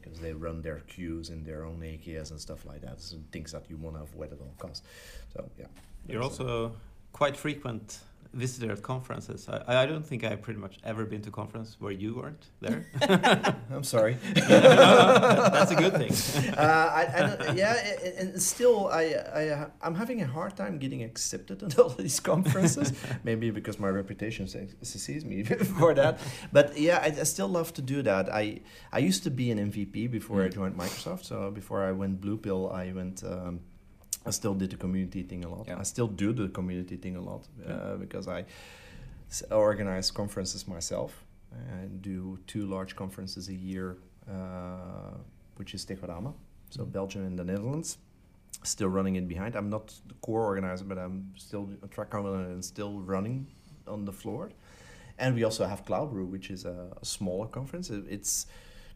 [0.00, 3.00] because they run their queues in their own AKS and stuff like that.
[3.00, 4.86] So things that you want to avoid at all costs.
[5.34, 5.66] So, yeah.
[6.08, 6.76] You're That's, also
[7.12, 8.00] quite frequent
[8.34, 9.48] visitor at conferences.
[9.48, 12.46] I, I don't think I've pretty much ever been to a conference where you weren't
[12.60, 12.86] there.
[13.70, 14.16] I'm sorry.
[14.34, 16.12] That's a good thing.
[16.56, 17.02] uh, I,
[17.48, 17.74] I yeah,
[18.18, 19.02] and, still, I,
[19.34, 22.92] I, I'm having a hard time getting accepted at all these conferences.
[23.24, 24.46] Maybe because my reputation
[24.82, 26.18] sees me for that.
[26.52, 28.32] But yeah, I, I still love to do that.
[28.32, 28.60] I,
[28.92, 30.54] I used to be an MVP before I Mm.
[30.54, 31.24] joined Microsoft.
[31.24, 33.22] So before I went Blue Pill, I went.
[33.24, 33.60] Um,
[34.26, 35.66] I still did the community thing a lot.
[35.66, 35.78] Yeah.
[35.80, 38.44] I still do the community thing a lot uh, because I
[39.30, 41.24] s- organize conferences myself.
[41.52, 43.96] I do two large conferences a year,
[44.30, 45.14] uh,
[45.56, 46.32] which is Techorama,
[46.70, 46.92] so Mhm.
[46.92, 47.98] Belgium and the Netherlands.
[48.64, 49.56] Still running it behind.
[49.56, 53.46] I'm not the core organizer, but I'm still a track owner and still running
[53.86, 54.50] on the floor.
[55.18, 57.90] And we also have Cloud Brew, which is a, a smaller conference.
[57.90, 58.46] It- It's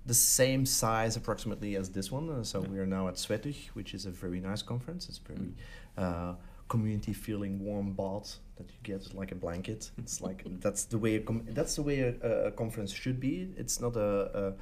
[0.06, 2.30] the same size approximately as this one.
[2.30, 2.68] Uh, so Yeah.
[2.68, 5.08] we are now at Swetugg, which is a very nice conference.
[5.08, 5.52] It's very
[5.98, 6.34] uh,
[6.68, 9.90] community feeling, warm bath that you get like a blanket.
[9.98, 13.48] It's like that's the way a com- that's the way a, a conference should be.
[13.56, 14.10] It's not a,
[14.48, 14.52] a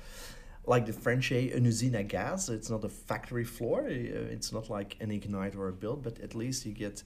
[0.66, 2.48] like the French say, an usine à gaz.
[2.48, 3.80] It's not a factory floor.
[3.87, 7.02] Uh, It's not like an ignite or a build, but at least you get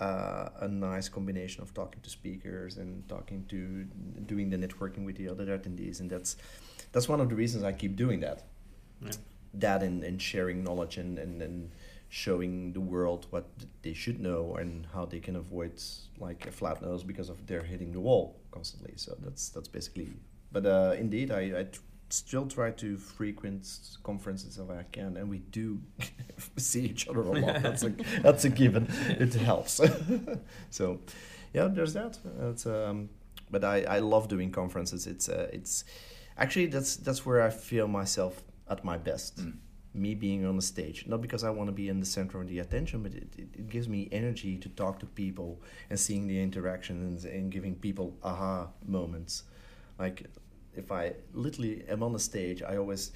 [0.00, 3.84] uh, a nice combination of talking to speakers and talking to
[4.26, 6.36] doing the networking with the other attendees, and that's
[6.94, 8.44] that's one of the reasons I keep doing that.
[9.02, 9.10] Yeah.
[9.54, 11.70] That and, and sharing knowledge and, and, and
[12.08, 13.46] showing the world what
[13.82, 15.72] they should know and how they can avoid
[16.18, 18.94] like a flat nose because of they're hitting the wall constantly.
[18.96, 20.12] So that's that's basically.
[20.52, 21.80] But uh, indeed, I, I tr-
[22.10, 23.66] still try to frequent
[24.04, 25.80] conferences if I can, and we do
[26.56, 27.62] see each other a lot.
[27.62, 27.92] That's a
[28.22, 28.86] that's a given.
[29.08, 29.80] It helps.
[30.70, 31.00] so,
[31.52, 32.18] yeah, there's that.
[32.50, 33.08] It's um,
[33.50, 35.08] but I, I love doing conferences.
[35.08, 35.84] It's uh, it's
[36.36, 39.38] actually that's that's where I feel myself at my best.
[39.38, 39.58] Mm.
[39.96, 42.48] Me being on the stage, not because I want to be in the center of
[42.48, 46.26] the attention, but it, it, it gives me energy to talk to people and seeing
[46.26, 49.44] the interactions and giving people aha moments.
[49.96, 50.26] Like
[50.74, 53.12] if I literally am on the stage, I always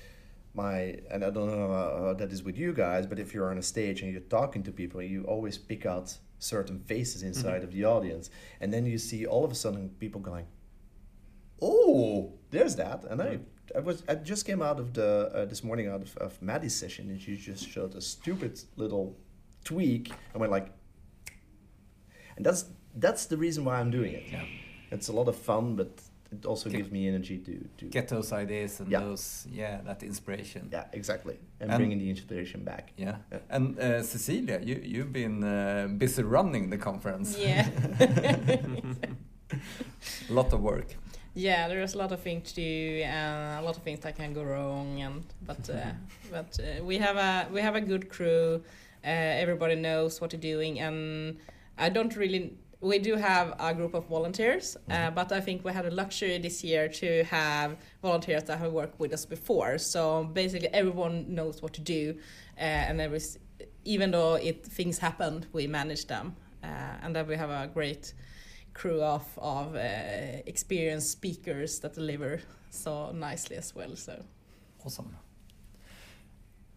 [0.55, 3.51] my and I don't know how, how that is with you guys, but if you're
[3.51, 7.65] on a stage and you're talking to people, you always pick out certain faces inside
[7.65, 10.47] of the audience, and then you see all of a sudden people going,
[11.61, 13.39] "Oh, there's that," and I.
[13.77, 16.75] I was I just came out of the uh, this morning out of, of Maddie's
[16.75, 19.15] session and she just showed a stupid little
[19.63, 20.73] tweak and went like
[22.37, 22.65] and that's
[22.97, 24.23] that's the reason why I'm doing it.
[24.33, 24.43] Yeah.
[24.91, 25.91] It's a lot of fun but
[26.33, 29.01] it also Get- gives me energy to, to Get those ideas and Yeah.
[29.01, 30.71] those, yeah, that inspiration.
[30.73, 32.95] yeah exactly and, And- bringing the inspiration back.
[32.97, 33.17] Yeah.
[33.31, 33.39] Yeah.
[33.51, 37.37] And uh, Cecilia, you, you've been uh, busy running the conference.
[37.39, 37.69] Yeah.
[38.01, 38.99] A
[40.33, 40.97] lot of work.
[41.39, 44.33] Yeah, there's a lot of things to do and a lot of things that can
[44.33, 45.93] go wrong and but uh,
[46.33, 48.61] but uh, we have a we have a good crew.
[49.05, 51.39] Uh, everybody knows what they're doing and
[51.79, 55.73] I don't really we do have a group of volunteers, uh, but I think we
[55.73, 59.79] had a luxury this year to have volunteers that have worked with us before.
[59.79, 62.15] So basically, everyone knows what to do,
[62.57, 63.39] uh, and is,
[63.85, 68.15] even though it things happen, we manage them, uh, and then we have a great
[68.79, 73.97] crew of of uh, experienced speakers that deliver so nicely as well.
[73.97, 74.13] So
[74.85, 75.17] Awesome.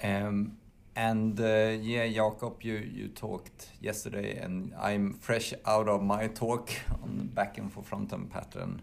[0.03, 0.57] Um,
[0.95, 6.71] and uh, yeah, Jakob, you, you talked yesterday, and I'm fresh out of my talk
[7.03, 8.81] on the back and for front end pattern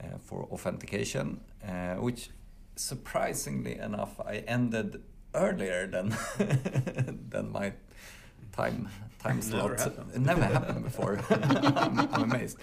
[0.00, 2.30] uh, for authentication, uh, which
[2.74, 5.02] surprisingly enough, I ended
[5.34, 6.16] earlier than
[7.28, 7.74] than my
[8.62, 8.88] time
[9.24, 9.80] time Never slot.
[9.80, 10.10] happened.
[10.14, 11.14] It never happened before.
[11.30, 12.58] I'm, I'm amazed.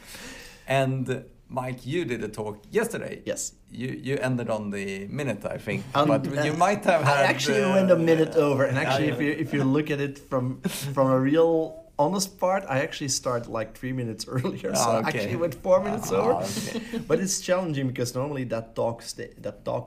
[0.68, 1.16] And uh,
[1.50, 3.22] Mike, you did a talk yesterday.
[3.26, 3.54] Yes.
[3.72, 7.18] You you ended on the minute, I think, Um, but you uh, might have had.
[7.26, 9.28] I actually uh, went a minute over, and actually, if yeah.
[9.28, 10.62] you if you look at it from
[10.94, 11.52] from a real
[11.98, 15.08] honest part, I actually started like three minutes earlier, so I okay.
[15.20, 16.34] actually went four minutes Ah, over.
[16.44, 17.00] okay.
[17.08, 19.86] but it's challenging because normally that talk sta- that talk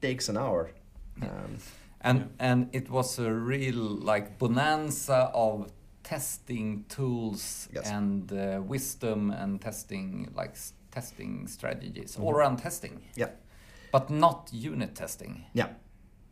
[0.00, 0.62] takes an hour.
[1.22, 1.50] Um,
[2.00, 3.76] And and it was a real
[4.14, 5.70] like bonanza of
[6.02, 7.90] testing tools Yes.
[7.90, 10.54] and uh, wisdom and testing like
[10.92, 12.22] testing strategies Mm-hmm.
[12.24, 13.30] all around testing, yeah,
[13.92, 15.44] but not unit testing.
[15.54, 15.68] yeah.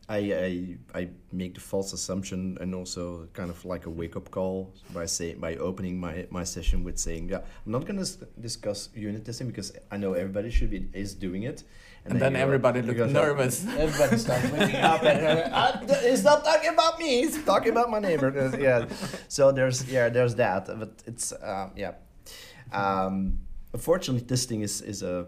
[0.07, 4.29] I, I I make the false assumption and also kind of like a wake up
[4.29, 8.07] call by say by opening my, my session with saying yeah I'm not going to
[8.39, 11.63] discuss unit testing because I know everybody should be is doing it
[12.07, 13.65] And then you- everybody looked nervous.
[13.83, 15.81] Everybody starts waking up and uh,
[16.11, 17.21] it's not talking about me.
[17.23, 18.29] It's talking about my neighbor.
[18.59, 18.85] Yeah.
[19.27, 21.93] So there's yeah there's that, but it's um, yeah.
[22.71, 23.39] Um,
[23.73, 25.27] unfortunately, testing is is a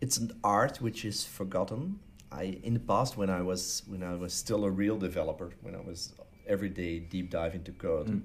[0.00, 1.98] it's an art which is forgotten.
[2.32, 5.74] I in the past when I was when I was still a real developer when
[5.74, 6.12] I was
[6.46, 8.22] every day deep dive into code, Mm.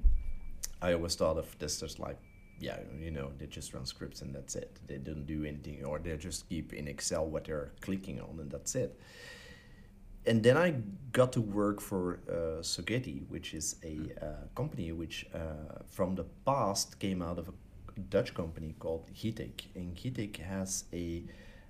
[0.82, 2.18] I always thought of testers like
[2.60, 4.78] yeah you know they just run scripts and that's it.
[4.88, 8.52] They don't do anything or they just keep in Excel what they're clicking on and
[8.52, 9.00] that's it
[10.26, 10.76] and then I
[11.12, 16.26] got to work for uh, Sogeti, which is a uh, company which uh, from the
[16.46, 17.54] past came out of a
[18.10, 19.66] Dutch company called Gitek.
[19.76, 21.24] And Gitek has a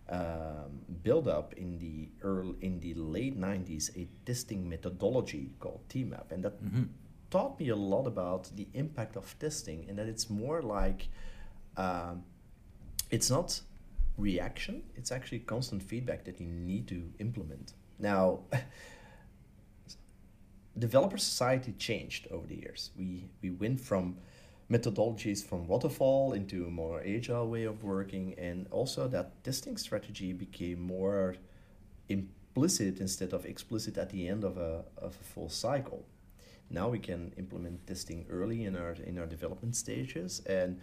[0.09, 6.31] um, build up in the early, in the late 90s a testing methodology called TMAP,
[6.31, 6.53] and that
[7.29, 11.07] taught me a lot about the impact of testing, and that it's more like
[11.77, 12.23] um,
[13.09, 13.61] it's not
[14.19, 17.73] reaction it's actually constant feedback that you need to implement.
[17.97, 18.39] Now
[20.77, 22.91] developer society changed over the years.
[22.97, 24.17] We we went from
[24.71, 30.31] methodologies from waterfall into a more agile way of working and also that testing strategy
[30.31, 31.35] became more
[32.07, 36.05] implicit instead of explicit at the end of a, of a full cycle
[36.69, 40.79] now we can implement testing early in our in our development stages and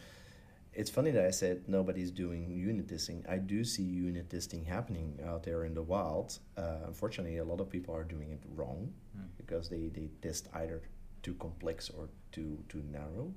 [0.72, 3.24] it's funny that I said nobody's doing unit testing.
[3.28, 6.38] I do see unit testing happening out there in the wild.
[6.56, 8.92] Uh, unfortunately, a lot of people are doing it wrong
[9.38, 10.82] because they, they test either
[11.22, 13.32] too complex or too too narrow.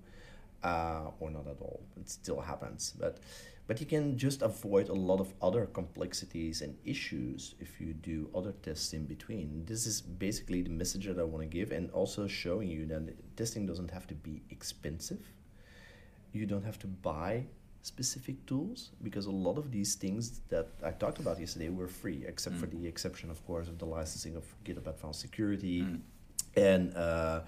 [0.63, 1.81] uh, or not at all.
[1.97, 3.19] It still happens, but
[3.69, 8.27] but you can just avoid a lot of other complexities and issues if you do
[8.33, 9.63] other tests in between.
[9.71, 13.03] This is basically the message that I want to give, and also showing you that
[13.37, 15.21] testing doesn't have to be expensive.
[16.33, 17.45] You don't have to buy
[17.83, 22.19] specific tools because a lot of these things that I talked about yesterday were free,
[22.31, 22.61] except Mm.
[22.61, 26.01] for the exception, of course, of the licensing of GitHub Advanced Security Mm.
[26.71, 26.83] and.
[26.95, 27.41] Uh,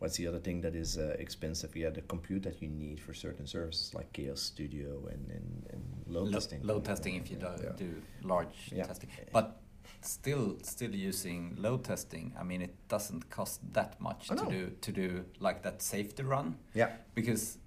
[0.00, 1.76] What's the other thing that is uh, expensive?
[1.76, 5.82] Yeah, the compute that you need for certain services like Chaos Studio and, and, and
[6.06, 6.62] load Lo- testing.
[6.62, 7.72] Load testing if you do, Yeah.
[7.76, 8.84] do large Yeah.
[8.86, 9.10] testing.
[9.30, 9.60] But
[10.00, 14.50] still still using load testing, I mean it doesn't cost that much Oh, to no.
[14.50, 16.56] do to do like that safety run.
[16.74, 16.92] Yeah.
[17.14, 17.58] Because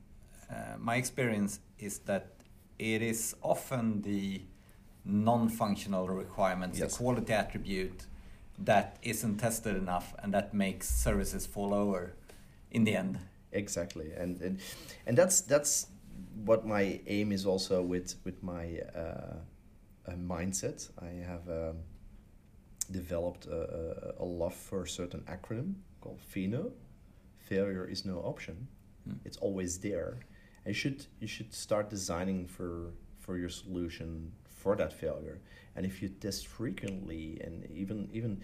[0.49, 2.25] uh, my experience is that
[2.79, 4.41] it is often the
[5.05, 6.91] non-functional requirements, Yes.
[6.91, 8.07] the quality attribute
[8.57, 12.15] that isn't tested enough and that makes services fall over
[12.73, 13.19] in the end.
[13.51, 14.59] exactly and and,
[15.05, 15.87] and that's that's
[16.45, 19.35] what my aim is also with with my uh,
[20.07, 21.77] uh, mindset i have um,
[22.91, 26.71] developed a, a, a love for a certain acronym called FINO.
[27.37, 28.67] Failure is no option.
[29.05, 29.17] Hmm.
[29.25, 30.19] It's always there.
[30.65, 35.39] And you should you should start designing for for your solution for that failure.
[35.75, 38.41] And if you test frequently and even even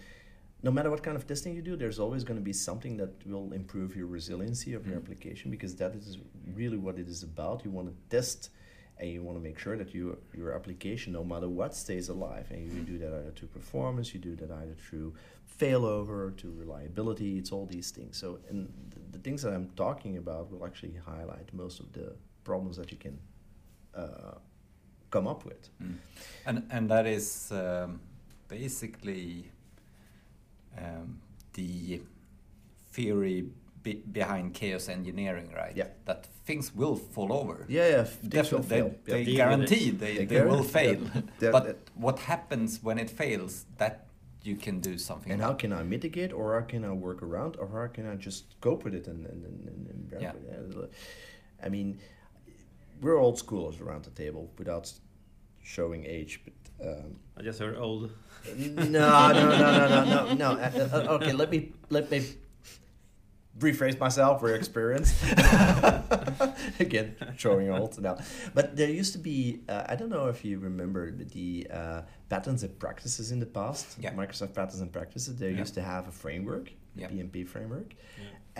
[0.62, 3.12] no matter what kind of testing you do, there's always going to be something that
[3.26, 5.02] will improve your resiliency of your Mm.
[5.02, 6.18] application because that is
[6.54, 7.64] really what it is about.
[7.64, 8.50] You want to test
[8.98, 12.46] and you want to make sure that you, your application, no matter what, stays alive.
[12.50, 15.14] And you do that either through performance, you do that either through
[15.58, 17.38] failover, to reliability.
[17.38, 18.18] It's all these things.
[18.18, 22.12] So, and the, the things that I'm talking about will actually highlight most of the
[22.44, 23.18] problems that you can
[23.94, 24.34] uh,
[25.10, 25.70] come up with.
[25.82, 25.96] Mm.
[26.46, 28.00] And and that is um,
[28.48, 29.50] basically
[30.78, 31.20] um,
[31.54, 32.02] the
[32.92, 33.46] theory
[33.82, 35.74] be behind chaos engineering, right?
[35.76, 35.86] Yeah.
[36.04, 37.64] That things will fall over.
[37.68, 38.04] Yeah, yeah.
[38.04, 38.94] things will Definitely, fail.
[39.04, 41.00] they, they Deal with guarantee they, They they will fail.
[41.40, 41.50] yeah.
[41.56, 43.64] But what happens when it fails?
[43.78, 44.06] That
[44.42, 45.32] you can do something.
[45.32, 48.16] And how can I mitigate, or how can I work around, or how can I
[48.16, 50.32] just cope with it and and and, and, and Yeah.
[51.66, 52.00] I mean,
[53.02, 54.92] we're old schoolers around the table without
[55.62, 56.54] showing age, but.
[56.82, 58.10] Um, I just heard old.
[58.54, 60.50] no, no, no, no, no, no, no.
[60.60, 62.22] Uh, uh, okay, let me let me
[63.58, 64.42] rephrase myself.
[64.42, 65.14] We're experienced.
[66.80, 68.18] Again, showing old now.
[68.54, 69.60] But there used to be.
[69.70, 73.96] Uh, I don't know if you remember the uh, patterns and practices in the past.
[73.98, 74.12] Yeah.
[74.12, 75.36] Microsoft patterns and practices.
[75.36, 75.60] They Yeah.
[75.60, 77.08] used to have a framework, Yeah.
[77.08, 77.94] PMP framework,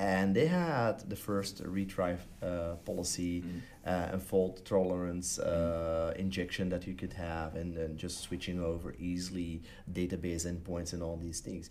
[0.01, 3.61] and they had the first retry uh, policy Mm.
[3.87, 8.89] uh, and fault tolerance uh, injection that you could have, and then just switching over
[8.99, 9.53] easily
[10.01, 11.65] database endpoints and all these things.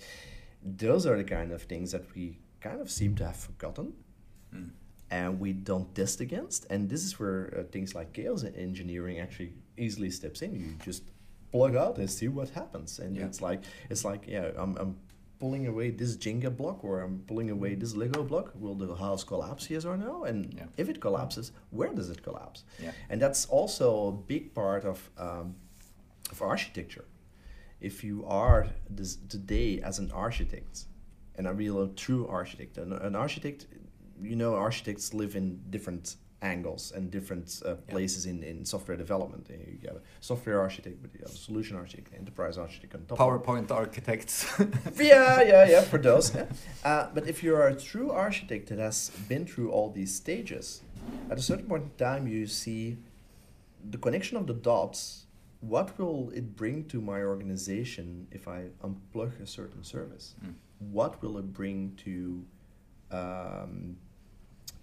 [0.85, 3.87] Those are the kind of things that we kind of seem to have forgotten
[4.55, 4.69] Mm.
[5.11, 6.61] and we don't test against.
[6.71, 10.51] And this is where uh, things like chaos engineering actually easily steps in.
[10.55, 11.03] You just
[11.51, 13.27] plug out and see what happens, and Yeah.
[13.27, 13.61] it's like
[13.91, 14.93] it's like yeah, I'm, I'm
[15.39, 18.51] pulling away this Jenga block or I'm pulling away this Lego block.
[18.55, 19.69] Will the house collapse?
[19.69, 20.25] Yes or no?
[20.25, 20.65] And Yeah.
[20.77, 22.63] if it collapses, where does it collapse?
[22.83, 22.91] Yeah.
[23.09, 25.55] And that's also a big part of um,
[26.31, 27.05] of architecture.
[27.81, 30.85] If you are this, today as an architect,
[31.35, 33.65] and a real true architect, an, an architect,
[34.21, 37.75] you know, architects live in different angles and different uh, Yeah.
[37.93, 39.49] places in, in software development.
[39.49, 43.17] You have a software architect, but you have a solution architect, enterprise architect on top.
[43.17, 44.45] PowerPoint architects.
[44.97, 46.33] yeah, yeah, yeah, for those.
[46.35, 46.45] yeah.
[46.83, 50.81] Uh, but if you are a true architect that has been through all these stages,
[51.29, 52.97] at a certain point in time, you see
[53.91, 55.25] the connection of the dots.
[55.61, 60.35] What will it bring to my organization if I unplug a certain service?
[60.45, 60.53] Mm.
[60.91, 62.45] What will it bring to
[63.11, 63.97] um,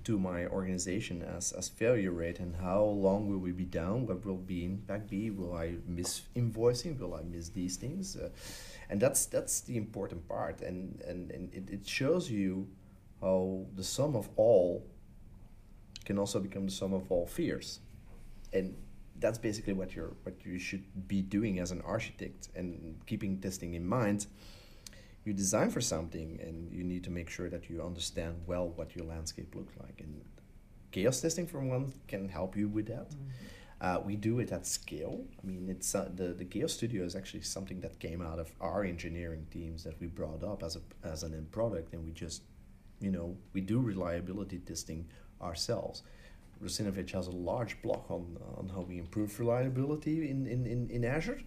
[0.07, 4.07] to my organization as, as failure rate and how long will we be down?
[4.07, 5.30] What will be impact be?
[5.30, 6.96] Will I miss invoicing?
[7.00, 8.16] Will I miss these things?
[8.16, 8.28] Uh,
[8.88, 12.68] and that's that's the important part and, and, and it, it shows you
[13.20, 14.86] how the sum of all
[16.04, 17.80] can also become the sum of all fears.
[18.52, 18.76] And
[19.18, 23.74] that's basically what you're what you should be doing as an architect and keeping testing
[23.74, 24.26] in mind
[25.26, 28.94] you design for something and you need to make sure that you understand well what
[28.94, 30.00] your landscape looks like.
[30.00, 30.20] And
[30.92, 33.08] chaos testing for one can help you with that.
[33.80, 35.24] Uh, we do it at scale.
[35.42, 38.50] I mean it's uh, the, the chaos studio is actually something that came out of
[38.60, 41.92] our engineering teams that we brought up as, a, as an end product.
[41.92, 42.42] And we just
[43.00, 45.06] you know we do reliability testing
[45.42, 46.02] ourselves.
[46.62, 51.04] Russinovich has a large block on, on how we improve reliability in, in, in, in
[51.04, 51.38] Azure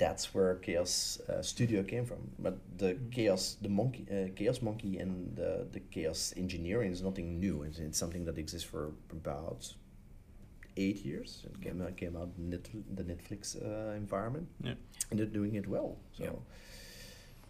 [0.00, 2.22] that's where Chaos uh, Studio came from.
[2.38, 7.38] But the Chaos, the monkey, uh, Chaos Monkey, and the, the Chaos engineering is nothing
[7.38, 7.62] new.
[7.66, 9.62] It's, it's something that exists for about
[10.76, 11.44] eight years.
[11.44, 14.74] It came out, came out in the Netflix uh, environment, Yeah.
[15.10, 15.90] and they're doing it well.
[16.16, 16.30] So, Yeah.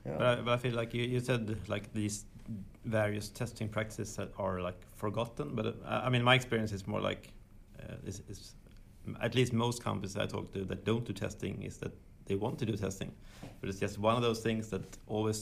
[0.06, 0.18] yeah.
[0.18, 2.24] But I, but I feel like you, you said like these
[2.84, 5.54] various testing practices that are like forgotten.
[5.54, 5.72] But uh,
[6.06, 7.32] I mean, my experience is more like
[7.78, 8.54] uh, is, is
[9.20, 11.92] at least most companies I talk to that don't do testing is that
[12.30, 13.10] they want to do testing,
[13.60, 15.38] but it's just one of those things that always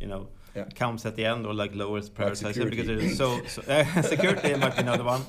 [0.00, 0.22] you know
[0.56, 0.64] Yeah.
[0.82, 2.76] comes at the end or like lowers prioritization security.
[2.76, 5.22] because there's so, so uh, security might be another one.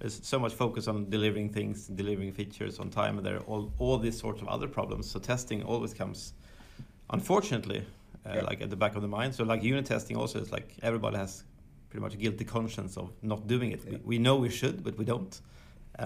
[0.00, 3.64] There's so much focus on delivering things, delivering features on time, and there are all
[3.82, 5.04] all these sorts of other problems.
[5.12, 6.18] So testing always comes,
[7.16, 7.80] unfortunately,
[8.26, 8.42] uh, Yeah.
[8.50, 9.30] like at the back of the mind.
[9.34, 11.44] So like unit testing also is like everybody has
[11.90, 13.80] pretty much a guilty conscience of not doing it.
[13.84, 13.90] Yeah.
[13.92, 15.32] We, we know we should, but we don't,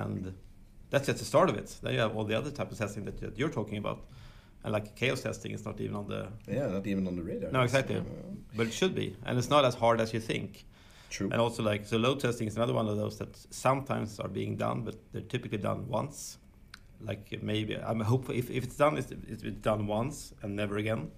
[0.01, 0.35] and
[0.91, 1.69] that's just the start of it.
[1.83, 3.99] Then you have all the other type of testing that you're talking about,
[4.65, 6.29] and like chaos testing is not even on the.
[6.49, 7.51] yeah, not even on the radar.
[7.51, 7.97] No, exactly.
[7.97, 8.03] Uh,
[8.57, 10.65] But it should be, and it's not as hard as you think.
[11.11, 11.29] true.
[11.33, 14.57] And also, like, so load testing is another one of those that sometimes are being
[14.57, 16.39] done, but they're typically done once.
[17.01, 21.11] Like maybe I'm hopeful if, if it's done, it's, it's done once and never again.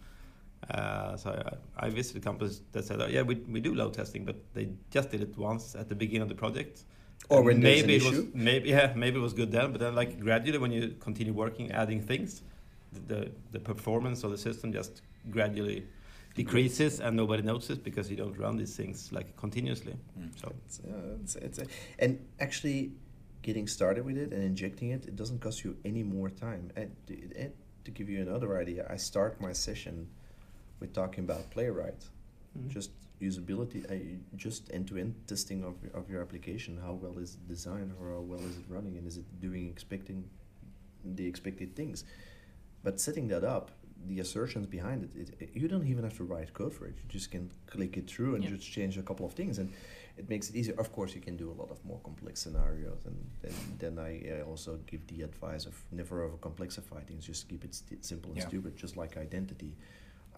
[0.70, 1.30] Uh, so
[1.76, 4.68] I, I visited companies that said, oh, yeah, we, we do load testing, but they
[4.90, 6.84] just did it once at the beginning of the project.
[7.28, 8.30] Or And when maybe it was issue.
[8.34, 11.70] maybe yeah maybe it was good then, but then like gradually when you continue working,
[11.72, 12.42] adding things,
[12.92, 15.84] the the, the performance of the system just gradually
[16.34, 19.94] decreases and nobody notices because you don't run these things like continuously.
[20.40, 21.66] So It's, uh, it's, it's a,
[21.98, 22.92] and actually
[23.42, 26.70] getting started with it and injecting it, it doesn't cost you any more time.
[26.76, 27.52] And, to- and
[27.84, 30.08] to give you another idea, I start my session
[30.80, 32.02] with talking about Playwright,
[32.58, 32.68] Mhm.
[32.68, 32.90] just
[33.20, 36.78] usability, uh, just end-to-end testing of, of your application.
[36.78, 39.68] How well is it designed, or how well is it running, and is it doing
[39.68, 40.24] expecting
[41.04, 42.04] the expected things?
[42.82, 43.70] But setting that up,
[44.06, 46.94] the assertions behind it, it, it- you don't even have to write code for it.
[46.96, 48.50] You just can click it through and Yeah.
[48.50, 49.72] just change a couple of things, and
[50.16, 50.74] it makes it easier.
[50.78, 54.38] Of course, you can do a lot of more complex scenarios, and then, then I,
[54.38, 57.24] I also give the advice of never over complexify things.
[57.24, 58.48] Just keep it st- simple and Yeah.
[58.48, 59.76] stupid, just like identity.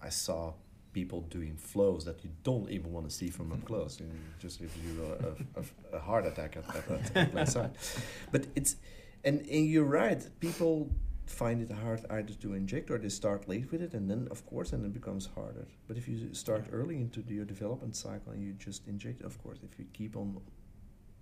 [0.01, 0.53] I saw
[0.93, 3.99] people doing flows that you don't even want to see from up close,
[4.39, 7.71] just gives you a, a, a, heart attack at, at, at, at side.
[8.31, 8.75] But it's
[9.23, 10.21] and, and you're right.
[10.39, 10.89] People
[11.25, 14.45] find it hard either to inject or they start late with it, and then of
[14.45, 15.67] course, and it becomes harder.
[15.87, 19.59] But if you start early into your development cycle and you just inject, of course,
[19.63, 20.39] if you keep on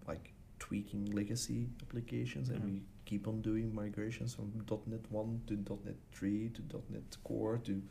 [0.07, 2.65] like tweaking legacy applications and Mhm.
[2.65, 4.51] we keep on doing migrations from
[4.87, 7.81] .NET one to .NET three to .NET Core to,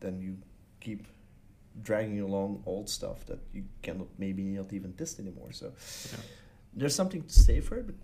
[0.00, 0.38] then you
[0.80, 1.06] keep
[1.82, 5.52] dragging along old stuff that you cannot maybe not even test anymore.
[5.52, 5.66] So
[6.12, 6.20] Yeah.
[6.72, 7.96] there's something to say for it, but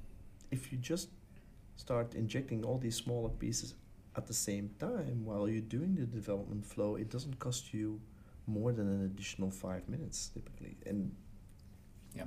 [0.51, 1.09] if you just
[1.81, 3.75] start injecting all these smaller pieces
[4.17, 8.01] at the same time while you're doing the development flow, it doesn't cost you
[8.47, 10.77] more than an additional five minutes typically.
[10.87, 11.01] And
[12.19, 12.27] Yeah.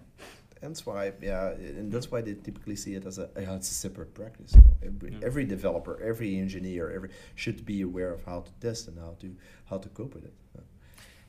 [0.61, 1.49] that's why, yeah,
[1.79, 4.51] and that's why they typically see it as a yeah, it's a separate practice.
[4.55, 4.75] You know?
[4.89, 5.27] Every Yeah.
[5.29, 9.27] every developer, every engineer, every should be aware of how to test and how to
[9.69, 10.33] how to cope with it.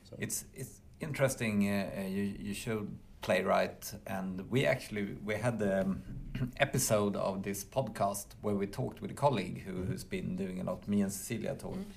[0.09, 0.75] So It's it's
[1.07, 1.55] interesting.
[1.69, 2.87] Uh, uh, you you showed
[3.25, 6.01] playwright, and we actually we had the um,
[6.67, 10.63] episode of this podcast where we talked with a colleague who, who's been doing a
[10.63, 10.87] lot.
[10.87, 11.91] Me and Cecilia talked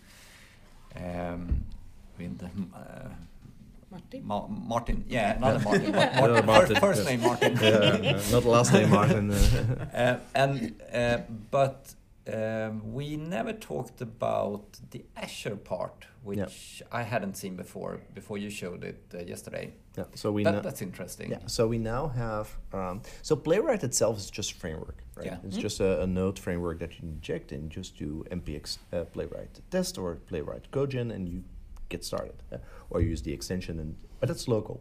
[0.97, 1.65] um,
[2.19, 3.09] with uh,
[3.91, 4.21] Martin?
[4.25, 5.05] Ma- Martin.
[5.09, 5.93] Yeah, another Martin.
[5.93, 6.47] Mar- Yeah, Martin.
[6.53, 7.09] Martin, First, first yes.
[7.09, 7.59] name Martin.
[7.61, 9.31] yeah, not last name Martin.
[9.33, 11.19] uh, and uh,
[11.51, 11.95] but
[12.35, 18.01] um, we never talked about the Azure part, which I hadn't seen before.
[18.15, 19.73] Before you showed it uh, yesterday.
[19.97, 20.61] yeah, so we That, know.
[20.61, 21.31] that's interesting.
[21.31, 25.27] Yeah, so we now have um, so Playwright itself is just framework, right?
[25.27, 25.39] Yeah.
[25.47, 25.63] It's Mhm.
[25.63, 29.99] just a, a node framework that you inject and just do npx uh, Playwright test
[29.99, 31.43] or Playwright codegen and you
[31.89, 32.59] get started, uh,
[32.91, 34.81] or use the extension and but that's local.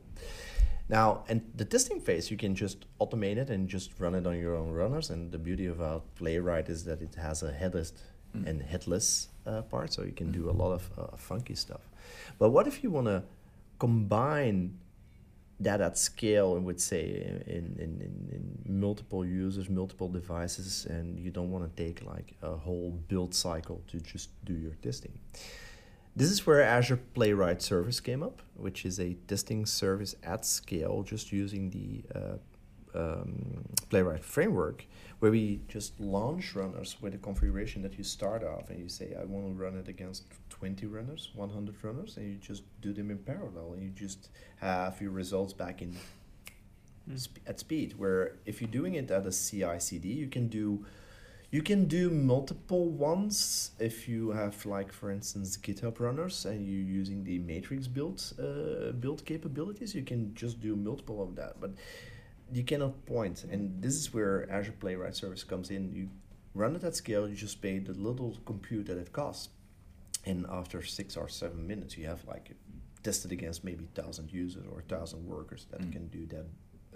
[0.89, 4.37] Now, and the testing phase, you can just automate it and just run it on
[4.39, 5.09] your own runners.
[5.09, 7.93] And the beauty about Playwright is that it has a headless
[8.35, 8.47] Mm.
[8.47, 10.33] and headless uh, part, so you can Mm.
[10.33, 11.81] do a lot of uh, funky stuff.
[12.39, 13.23] But what if you want to
[13.79, 14.77] combine
[15.59, 17.03] that at scale and would say
[17.47, 18.29] in, in, in,
[18.65, 23.33] in multiple users, multiple devices, and you don't want to take like a whole build
[23.33, 25.13] cycle to just do your testing.
[26.17, 31.03] This is where Azure Playwright Service came up, which is a testing service at scale,
[31.03, 32.37] just using the uh,
[32.99, 34.87] um, Playwright framework,
[35.19, 39.15] where we just launch runners with a configuration that you start off and you say,
[39.19, 43.11] I want to run it against 20 runners, 100 runners, and you just do them
[43.11, 45.95] in parallel, and you just have your results back in
[47.09, 47.15] Mm.
[47.23, 47.93] sp- at speed.
[47.97, 50.83] Where if you're doing it at a CI/CD, you can do
[51.49, 56.97] You can do multiple ones if you have, like, for instance, GitHub runners and you're
[56.99, 59.95] using the matrix build uh, build capabilities.
[59.95, 61.71] You can just do multiple of that, but
[62.51, 63.45] you cannot point.
[63.49, 65.93] And this is where Azure Playwright Service comes in.
[65.93, 66.09] You
[66.53, 67.29] run it at scale.
[67.29, 69.47] You just pay the little compute that it costs,
[70.25, 72.51] and after six or seven minutes, you have like
[73.03, 75.91] tested against maybe thousand users or thousand workers that Mm.
[75.93, 76.45] can do that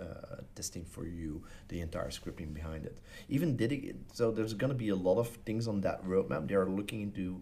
[0.02, 2.98] uh, testing for you, the entire scripting behind it.
[3.30, 4.00] Even dedicated.
[4.14, 6.48] So there's going to be a lot of things on that roadmap.
[6.48, 7.42] They are looking into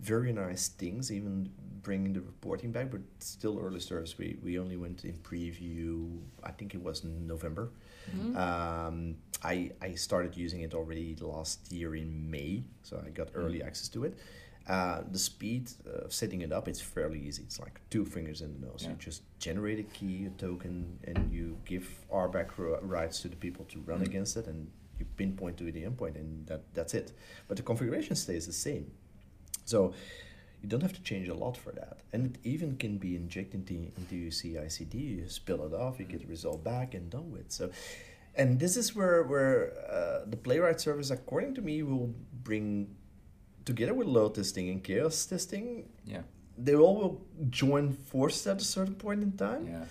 [0.00, 1.50] very nice things, even
[1.82, 4.16] bringing the reporting back, but still early service.
[4.18, 6.18] We we only went in preview.
[6.42, 7.70] I think it was November.
[8.10, 8.36] Mm-hmm.
[8.36, 13.62] Um, I I started using it already last year in May, so I got early
[13.62, 14.18] access to it.
[14.74, 15.64] Uh, the speed
[16.04, 17.42] of setting it up it's fairly easy.
[17.48, 18.86] It's like two fingers in the nose.
[18.88, 20.74] You just generate a key, a token,
[21.08, 21.86] and you give
[22.24, 24.06] RBAC ri- rights to the people to run Mm.
[24.10, 24.60] against it, and
[24.98, 27.08] you pinpoint to the endpoint, and that that's it.
[27.48, 28.86] But the configuration stays the same.
[29.64, 29.78] So
[30.62, 31.96] you don't have to change a lot for that.
[32.12, 34.98] And it even can be injected into, into your CI/CD.
[34.98, 37.50] You spill it off, you get the result back, and done with.
[37.58, 37.64] So,
[38.36, 39.58] and this is where where
[39.96, 42.14] uh, the Playwright service, according to me, will
[42.48, 42.94] bring
[43.72, 45.66] together with load testing and chaos testing.
[46.14, 46.22] Yeah.
[46.66, 47.16] They all will
[47.62, 49.84] join forces at a certain point in time Yeah.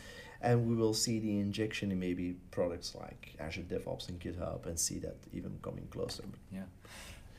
[0.48, 2.26] and we will see the injection in maybe
[2.58, 6.24] products like Azure DevOps and GitHub and see that even coming closer.
[6.58, 6.68] Yeah.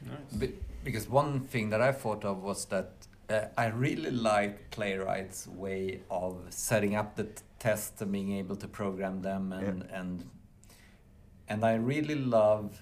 [0.06, 0.32] Nice.
[0.40, 2.90] Be- because one thing that I thought of was that
[3.28, 8.56] uh, I really like Playwright's way of setting up the t- tests and being able
[8.56, 10.24] to program them and and
[11.50, 12.80] and I really love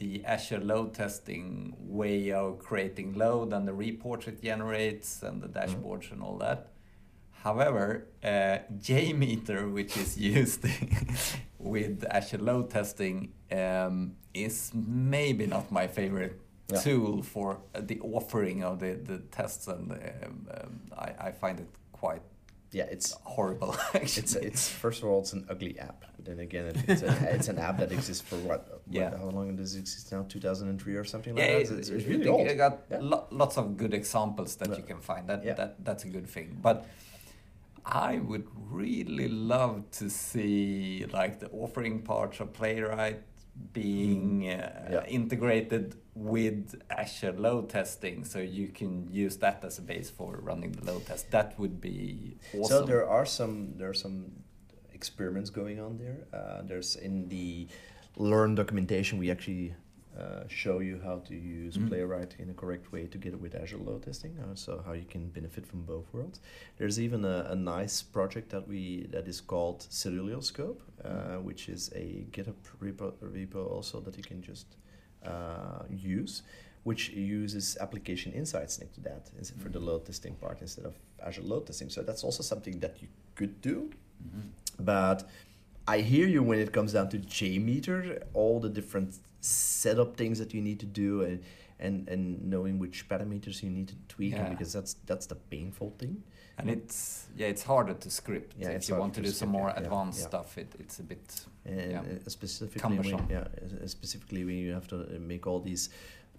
[0.00, 5.46] the Azure load testing way of creating load and the reports it generates and the
[5.48, 6.68] dashboards and all that.
[7.44, 10.64] However, uh, JMeter, which is used
[11.58, 16.40] with Azure load testing, um, is maybe not my favorite
[16.72, 16.80] Yeah.
[16.80, 21.68] tool for the offering of the, the tests, and um, um, I, I find it
[21.92, 22.22] quite
[22.72, 23.74] Yeah, it's horrible.
[23.94, 26.04] Actually, it's it's first of all it's an ugly app.
[26.16, 28.68] But then again, it, it's a, it's an app that exists for what?
[28.70, 29.16] what Yeah.
[29.16, 30.24] How long does it exist now?
[30.28, 31.72] Two thousand and three or something like yeah, that.
[31.72, 32.46] it, It's, it's really old.
[32.48, 32.98] I got Yeah.
[33.00, 35.28] lo- lots of good examples that you can find.
[35.28, 35.54] That Yeah.
[35.54, 36.58] that that's a good thing.
[36.62, 36.86] But
[37.84, 43.22] I would really love to see like the offering parts of Playwright
[43.72, 44.92] being uh, Mm.
[44.92, 45.04] Yeah.
[45.06, 50.72] integrated with Azure load testing, so you can use that as a base for running
[50.72, 51.30] the load test.
[51.30, 52.64] That would be awesome.
[52.64, 54.16] So there are some there are some
[54.92, 56.18] experiments going on there.
[56.32, 57.68] Uh, there's in the
[58.16, 59.74] learn documentation we actually
[60.18, 61.88] uh, show you how to use Mm.
[61.88, 64.36] Playwright in a correct way together with Azure load testing.
[64.38, 66.40] Uh, so how you can benefit from both worlds.
[66.76, 70.89] There's even a, a nice project that we that is called Celluloscope, uh,
[71.42, 74.66] which is a GitHub repo, repo also that you can just
[75.24, 76.42] uh, use,
[76.84, 79.30] which uses application insights next to that
[79.62, 80.94] for the load testing part instead of
[81.24, 81.90] Azure load testing.
[81.90, 83.90] So that's also something that you could do.
[84.22, 84.84] Mhm.
[84.84, 85.28] But
[85.86, 90.52] I hear you when it comes down to JMeter, all the different setup things that
[90.54, 91.42] you need to do and
[91.82, 94.50] and, and knowing which parameters you need to tweak Yeah.
[94.50, 96.22] because that's that's the painful thing.
[96.60, 98.54] And it's yeah, it's harder to script.
[98.58, 100.28] Yeah, if you want to do some more yeah, advanced yeah.
[100.28, 102.00] stuff, it, it's a bit And Yeah.
[102.00, 103.46] uh, specifically, when, yeah,
[103.86, 105.90] specifically when you have to uh, make all these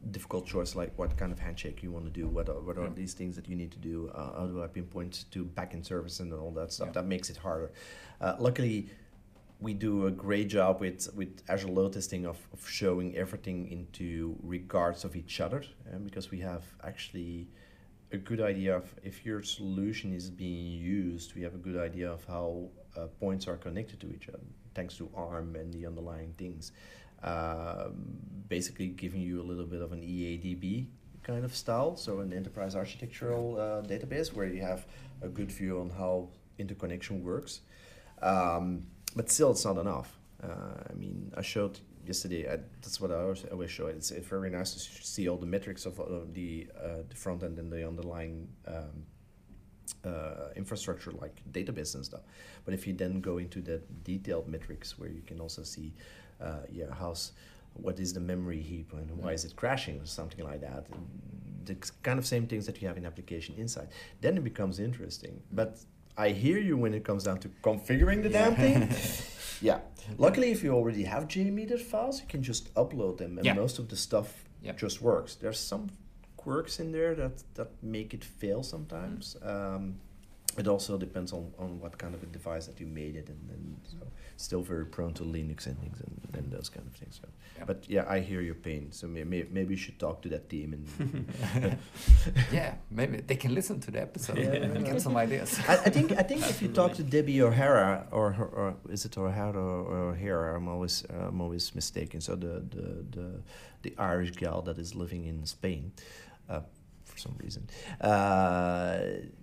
[0.10, 2.86] difficult choices, like what kind of handshake you want to do, what are, what are
[2.88, 2.94] Yeah.
[2.96, 6.20] these things that you need to do, uh, how do I pinpoint to backend service
[6.20, 6.88] and all that stuff.
[6.88, 6.94] Yeah.
[6.94, 7.72] That makes it harder.
[8.20, 8.90] Uh, luckily,
[9.60, 14.36] we do a great job with, with Azure load testing of, of showing everything into
[14.42, 15.64] regards of each other,
[15.94, 17.48] uh, because we have actually
[18.12, 22.12] a good idea of if your solution is being used, we have a good idea
[22.12, 24.40] of how uh, points are connected to each other,
[24.76, 26.72] thanks to ARM and the underlying things.
[27.24, 28.06] Um,
[28.50, 30.88] basically, giving you a little bit of an EADB
[31.24, 34.86] kind of style, so an enterprise architectural uh, database where you have
[35.22, 37.62] a good view on how interconnection works.
[38.22, 40.18] Um, but still, it's not enough.
[40.44, 40.48] Uh,
[40.90, 42.52] I mean, I showed yesterday.
[42.52, 43.88] I, that's what I always, always show.
[43.88, 47.44] It's, it's very nice to see all the metrics of uh, the uh, the front
[47.44, 49.06] end and the underlying um,
[50.06, 52.22] uh, infrastructure, like database and stuff.
[52.66, 55.94] But if you then go into the detailed metrics, where you can also see,
[56.42, 57.34] uh, yeah, how's
[57.74, 60.86] what is the memory heap and why is it crashing or something like that.
[61.66, 63.88] The kind of same things that you have in application insight.
[64.20, 65.42] Then it becomes interesting.
[65.52, 65.78] But
[66.18, 68.90] I hear you when it comes down to configuring the damn thing.
[69.62, 69.80] yeah.
[70.18, 73.54] Luckily, if you already have JMeter files, you can just upload them, and Yeah.
[73.54, 74.74] most of the stuff Yeah.
[74.74, 75.36] just works.
[75.36, 75.90] There's some
[76.38, 79.36] quirks in there that that make it fail sometimes.
[79.44, 80.00] Um,
[80.58, 83.50] it also depends on, on what kind of a device that you made it and,
[83.50, 83.98] and so
[84.38, 87.20] still very prone to Linux and things and, and those kind of things.
[87.22, 87.28] So.
[87.58, 87.66] Yeah.
[87.66, 88.92] But yeah, I hear your pain.
[88.92, 91.78] So may, may, maybe you should talk to that team and
[92.52, 95.60] yeah, maybe they can listen to the episode Yeah, and get some ideas.
[95.68, 99.06] I, I think I think if you talk to Debbie O'Hara or, her- or is
[99.06, 100.58] it O'Hara or O'Hara?
[100.58, 102.22] I'm always uh, I'm always mistaken.
[102.22, 103.28] So the the the,
[103.84, 105.92] the Irish gal that is living in Spain,
[106.50, 106.62] uh,
[107.06, 107.68] for some reason,
[108.02, 109.00] uh,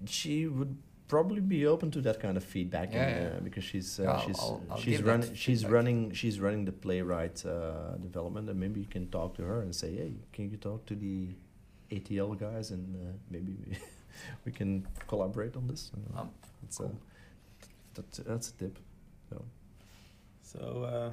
[0.06, 0.76] she would
[1.08, 3.36] probably be open to that kind of feedback Yeah, and, yeah.
[3.38, 5.72] uh, because she's uh, Yeah, she's I'll- I'll she's running she's feedback.
[5.74, 9.74] running she's running the playwright uh, development and maybe you can talk to her and
[9.74, 11.16] say hey can you talk to the
[11.90, 13.76] ATL guys and uh, maybe we,
[14.44, 15.82] we can collaborate on this.
[15.94, 16.28] Uh, Um,
[16.64, 16.96] it's a, cool.
[17.94, 18.76] that's, that's a tip.
[19.30, 19.36] So.
[20.52, 20.60] So
[20.92, 21.10] uh,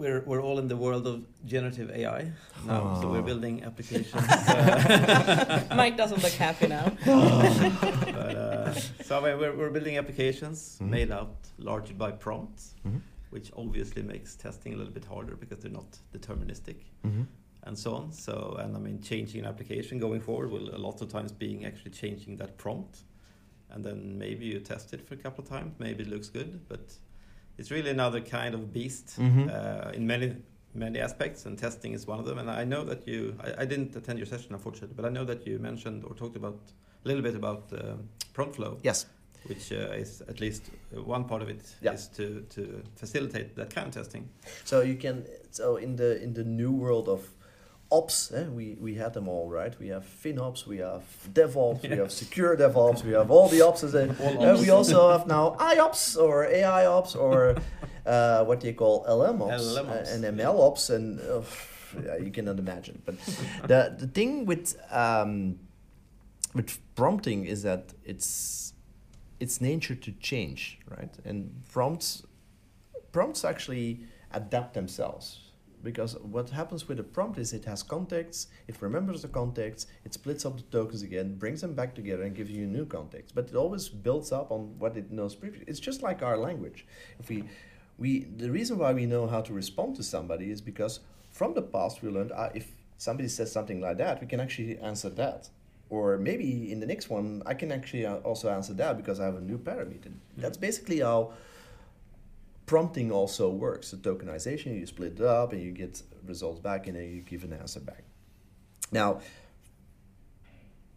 [0.00, 1.16] we're we're all in the world of
[1.54, 2.22] generative AI
[2.66, 2.98] now.
[3.00, 3.30] So we're Oh.
[3.30, 4.14] building applications.
[4.14, 6.86] uh, Mike doesn't look happy now.
[7.06, 8.49] but, uh,
[9.04, 10.88] so we're we're building applications Mhm.
[10.90, 13.00] made out largely by prompts, Mhm.
[13.30, 17.22] which obviously makes testing a little bit harder because they're not deterministic Mm-hmm.
[17.66, 18.12] and so on.
[18.12, 21.64] So and I mean, changing an application going forward will a lot of times being
[21.64, 23.04] actually changing that prompt,
[23.70, 25.74] and then maybe you test it for a couple of times.
[25.78, 26.98] Maybe it looks good, but
[27.58, 29.48] it's really another kind of beast Mhm.
[29.48, 30.36] uh, in many
[30.72, 32.38] many aspects, and testing is one of them.
[32.38, 35.24] And I know that you, I, I didn't attend your session unfortunately, but I know
[35.24, 36.60] that you mentioned or talked about
[37.04, 39.06] little bit about um, prompt flow, Yes.
[39.48, 40.62] which uh, is at least
[40.96, 41.96] uh, one part of it is Yeah.
[42.16, 44.28] to to facilitate that kind of testing.
[44.64, 47.20] So you can so in the in the new world of
[47.90, 49.74] ops, eh, we we had them all right.
[49.80, 51.02] We have FinOps, we have
[51.34, 53.82] DevOps, we have secure DevOps, we have all the ops.
[53.94, 54.60] And uh, ops.
[54.60, 57.56] we also have now IOps or AI ops or
[58.06, 60.10] uh, what you call LM ops, LM ops.
[60.10, 61.42] uh, and ML ops, and uh,
[62.06, 63.02] yeah, you cannot imagine.
[63.06, 63.14] But
[63.68, 65.58] the the thing with um,
[66.54, 68.74] with prompting is that it's
[69.38, 71.14] it's nature to change, right?
[71.24, 72.22] And prompts
[73.12, 75.50] prompts actually adapt themselves
[75.82, 80.12] because what happens with a prompt is it has context, it remembers the context, it
[80.12, 83.34] splits up the tokens again, brings them back together, and gives you new context.
[83.34, 85.66] But it always builds up on what it knows previously.
[85.68, 86.86] It's just like our language.
[87.18, 87.44] If we,
[87.98, 91.62] we the reason why we know how to respond to somebody is because from the
[91.62, 95.48] past we learned uh, if somebody says something like that, we can actually answer that.
[95.90, 99.24] Or maybe in the next one, I can actually uh, also answer that because I
[99.24, 100.12] have a new parameter.
[100.36, 101.32] That's basically how
[102.66, 103.90] prompting also works.
[103.90, 107.42] The tokenization, you split it up and you get results back and then you give
[107.42, 108.04] an answer back.
[108.92, 109.20] Now,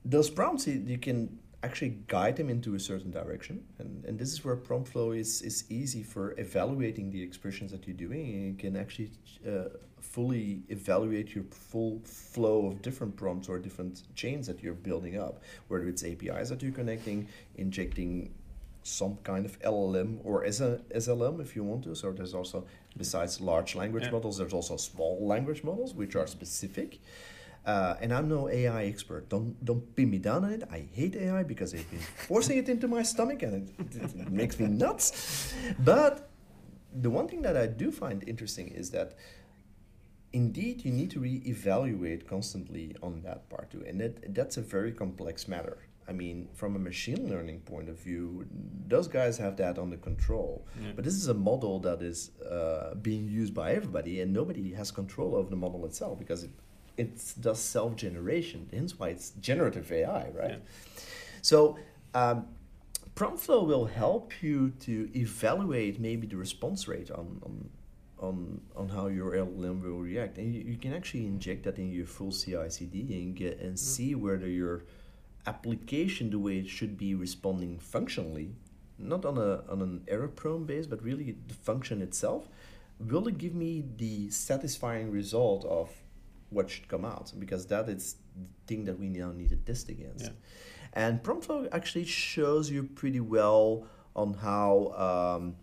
[0.05, 3.63] those prompts, you, you can actually guide them into a certain direction.
[3.79, 7.87] And, and this is where prompt flow is, is easy for evaluating the expressions that
[7.87, 8.25] you're doing.
[8.35, 9.11] And you can actually
[9.47, 9.69] uh,
[10.03, 15.41] fully evaluate your full flow of different prompts or different chains that you're building up,
[15.69, 18.33] whether it's APIs that you're connecting, injecting
[18.83, 21.95] some kind of LLM or as a SLM if you want to.
[21.95, 22.65] So there's also
[22.97, 24.11] besides large language Yeah.
[24.11, 26.99] models, there's also small language models which are specific.
[27.65, 29.29] Uh, and I'm no AI expert.
[29.29, 30.63] Don't don't pin me down on it.
[30.69, 34.31] I hate AI because they've been forcing it into my stomach and it, it, it
[34.31, 35.53] makes me nuts.
[35.79, 36.29] But
[36.93, 39.13] the one thing that I do find interesting is that
[40.33, 44.91] indeed you need to re-evaluate constantly on that part too, and that that's a very
[44.91, 45.77] complex matter.
[46.05, 48.45] I mean, from a machine learning point of view,
[48.87, 50.67] those guys have that under control.
[50.81, 50.91] Yeah.
[50.95, 54.91] But this is a model that is uh, being used by everybody, and nobody has
[54.91, 56.51] control over the model itself because it
[56.97, 58.69] it does self generation.
[58.73, 60.49] Hence why it's generative AI, right?
[60.51, 61.01] Yeah.
[61.41, 61.77] So.
[62.15, 62.47] Um,
[63.15, 67.69] prompt flow will help you to evaluate maybe the response rate on, on
[68.23, 71.91] on on how your LLM will react, and you, you can actually inject that in
[71.91, 74.85] your full CI/CD and get and see whether your
[75.45, 78.55] application, the way it should be responding functionally,
[78.97, 82.47] not on a on an error-prone base, but really the function itself,
[82.99, 85.89] will it give me the satisfying result of
[86.49, 87.33] what should come out?
[87.37, 90.25] Because that is the thing that we now need to test against.
[90.25, 90.31] Yeah.
[90.93, 95.55] And PromptFlow actually shows you pretty well on how um,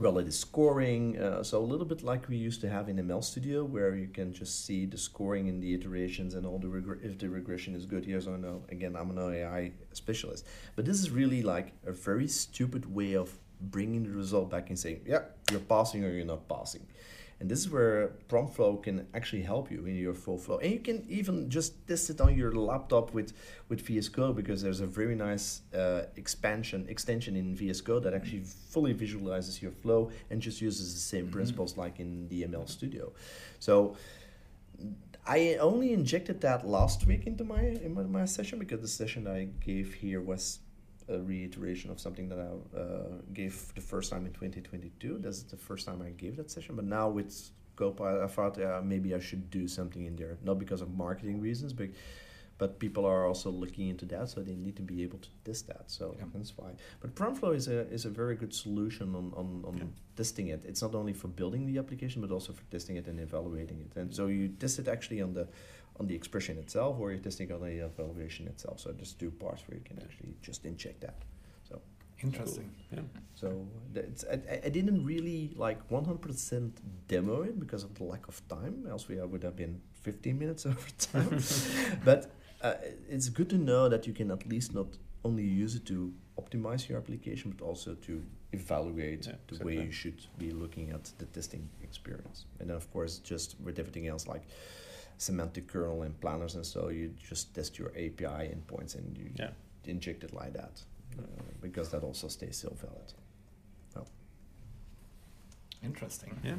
[0.00, 1.18] is scoring.
[1.18, 4.08] Uh, so a little bit like we used to have in ML Studio, where you
[4.08, 7.74] can just see the scoring in the iterations and all the regre- if the regression
[7.74, 8.62] is good, yes or no.
[8.70, 13.32] Again, I'm an AI specialist, but this is really like a very stupid way of
[13.60, 16.86] bringing the result back and saying, yeah, you're passing or you're not passing.
[17.40, 20.58] And this is where prompt flow can actually help you in your full flow.
[20.58, 23.32] And you can even just test it on your laptop with,
[23.68, 28.14] with VS Code because there's a very nice uh, expansion extension in VS Code that
[28.14, 32.68] actually fully visualizes your flow and just uses the same principles like in the ML
[32.68, 33.12] Studio.
[33.58, 33.96] So
[35.26, 39.26] I only injected that last week into my in my, my session because the session
[39.26, 40.58] I gave here was
[41.08, 45.18] a reiteration of something that I uh, gave the first time in 2022.
[45.20, 46.76] That's the first time I gave that session.
[46.76, 50.58] But now with Copilot, I thought uh, maybe I should do something in there, not
[50.58, 51.88] because of marketing reasons, but
[52.56, 55.66] but people are also looking into that, so they need to be able to test
[55.66, 55.90] that.
[55.90, 56.26] So Yeah.
[56.32, 56.70] that's why.
[57.00, 59.84] But PromptFlow is a is a very good solution on on, on Yeah.
[60.14, 60.64] testing it.
[60.64, 63.96] It's not only for building the application, but also for testing it and evaluating it.
[64.00, 65.48] And so you test it actually on the
[66.00, 68.80] on the expression itself, or you're testing on the evaluation itself.
[68.80, 71.16] So there's two parts where you can actually just inject that.
[71.68, 71.80] So
[72.22, 72.70] Interesting.
[72.92, 73.00] Yeah.
[73.34, 76.72] so that's, I, I- I didn't really like 100%
[77.08, 78.86] demo it because of the lack of time.
[78.88, 81.38] Else we would have been 15 minutes over time.
[82.04, 82.32] but
[82.62, 82.74] uh,
[83.08, 84.86] it's good to know that you can at least not
[85.24, 88.22] only use it to optimize your application, but also to
[88.52, 92.46] evaluate Yeah, the way you should be looking at the testing experience.
[92.58, 94.42] And then, of course, just with everything else like
[95.18, 99.50] semantic kernel and planners and so, you just test your API endpoints and you Yeah.
[99.84, 100.82] inject it like that
[101.18, 101.22] uh,
[101.60, 103.12] because that also stays still valid.
[105.82, 106.34] Interesting.
[106.42, 106.54] Yeah.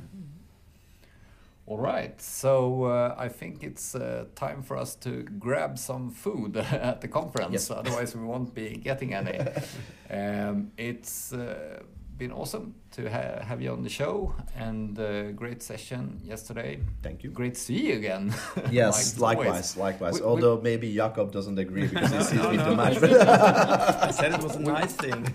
[1.68, 6.56] All right, so uh, I think it's uh, time for us to grab some food
[6.89, 7.51] at the conference.
[7.53, 7.72] Yes.
[7.72, 9.39] Otherwise, we won't be getting any.
[10.12, 11.82] um, it's uh,
[12.18, 16.80] been awesome to ha- have you on the show and uh, great session yesterday.
[17.03, 17.30] Thank you.
[17.30, 18.34] Great to see you again.
[18.72, 19.45] Yes, Like always.
[19.45, 20.13] likewise, likewise.
[20.13, 22.76] We- we- Although maybe Jakob doesn't agree because he sees No, me no, too no.
[22.78, 22.97] much.
[23.03, 25.26] I said it was a nice thing.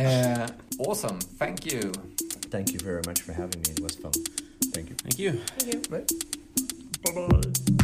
[0.00, 0.48] Uh,
[0.78, 1.92] awesome, thank you.
[2.50, 3.70] Thank you very much for having me.
[3.70, 4.12] It was fun.
[4.74, 4.96] Thank you.
[4.96, 5.32] Thank you.
[5.58, 6.06] Thank you.
[7.04, 7.81] Bye bye.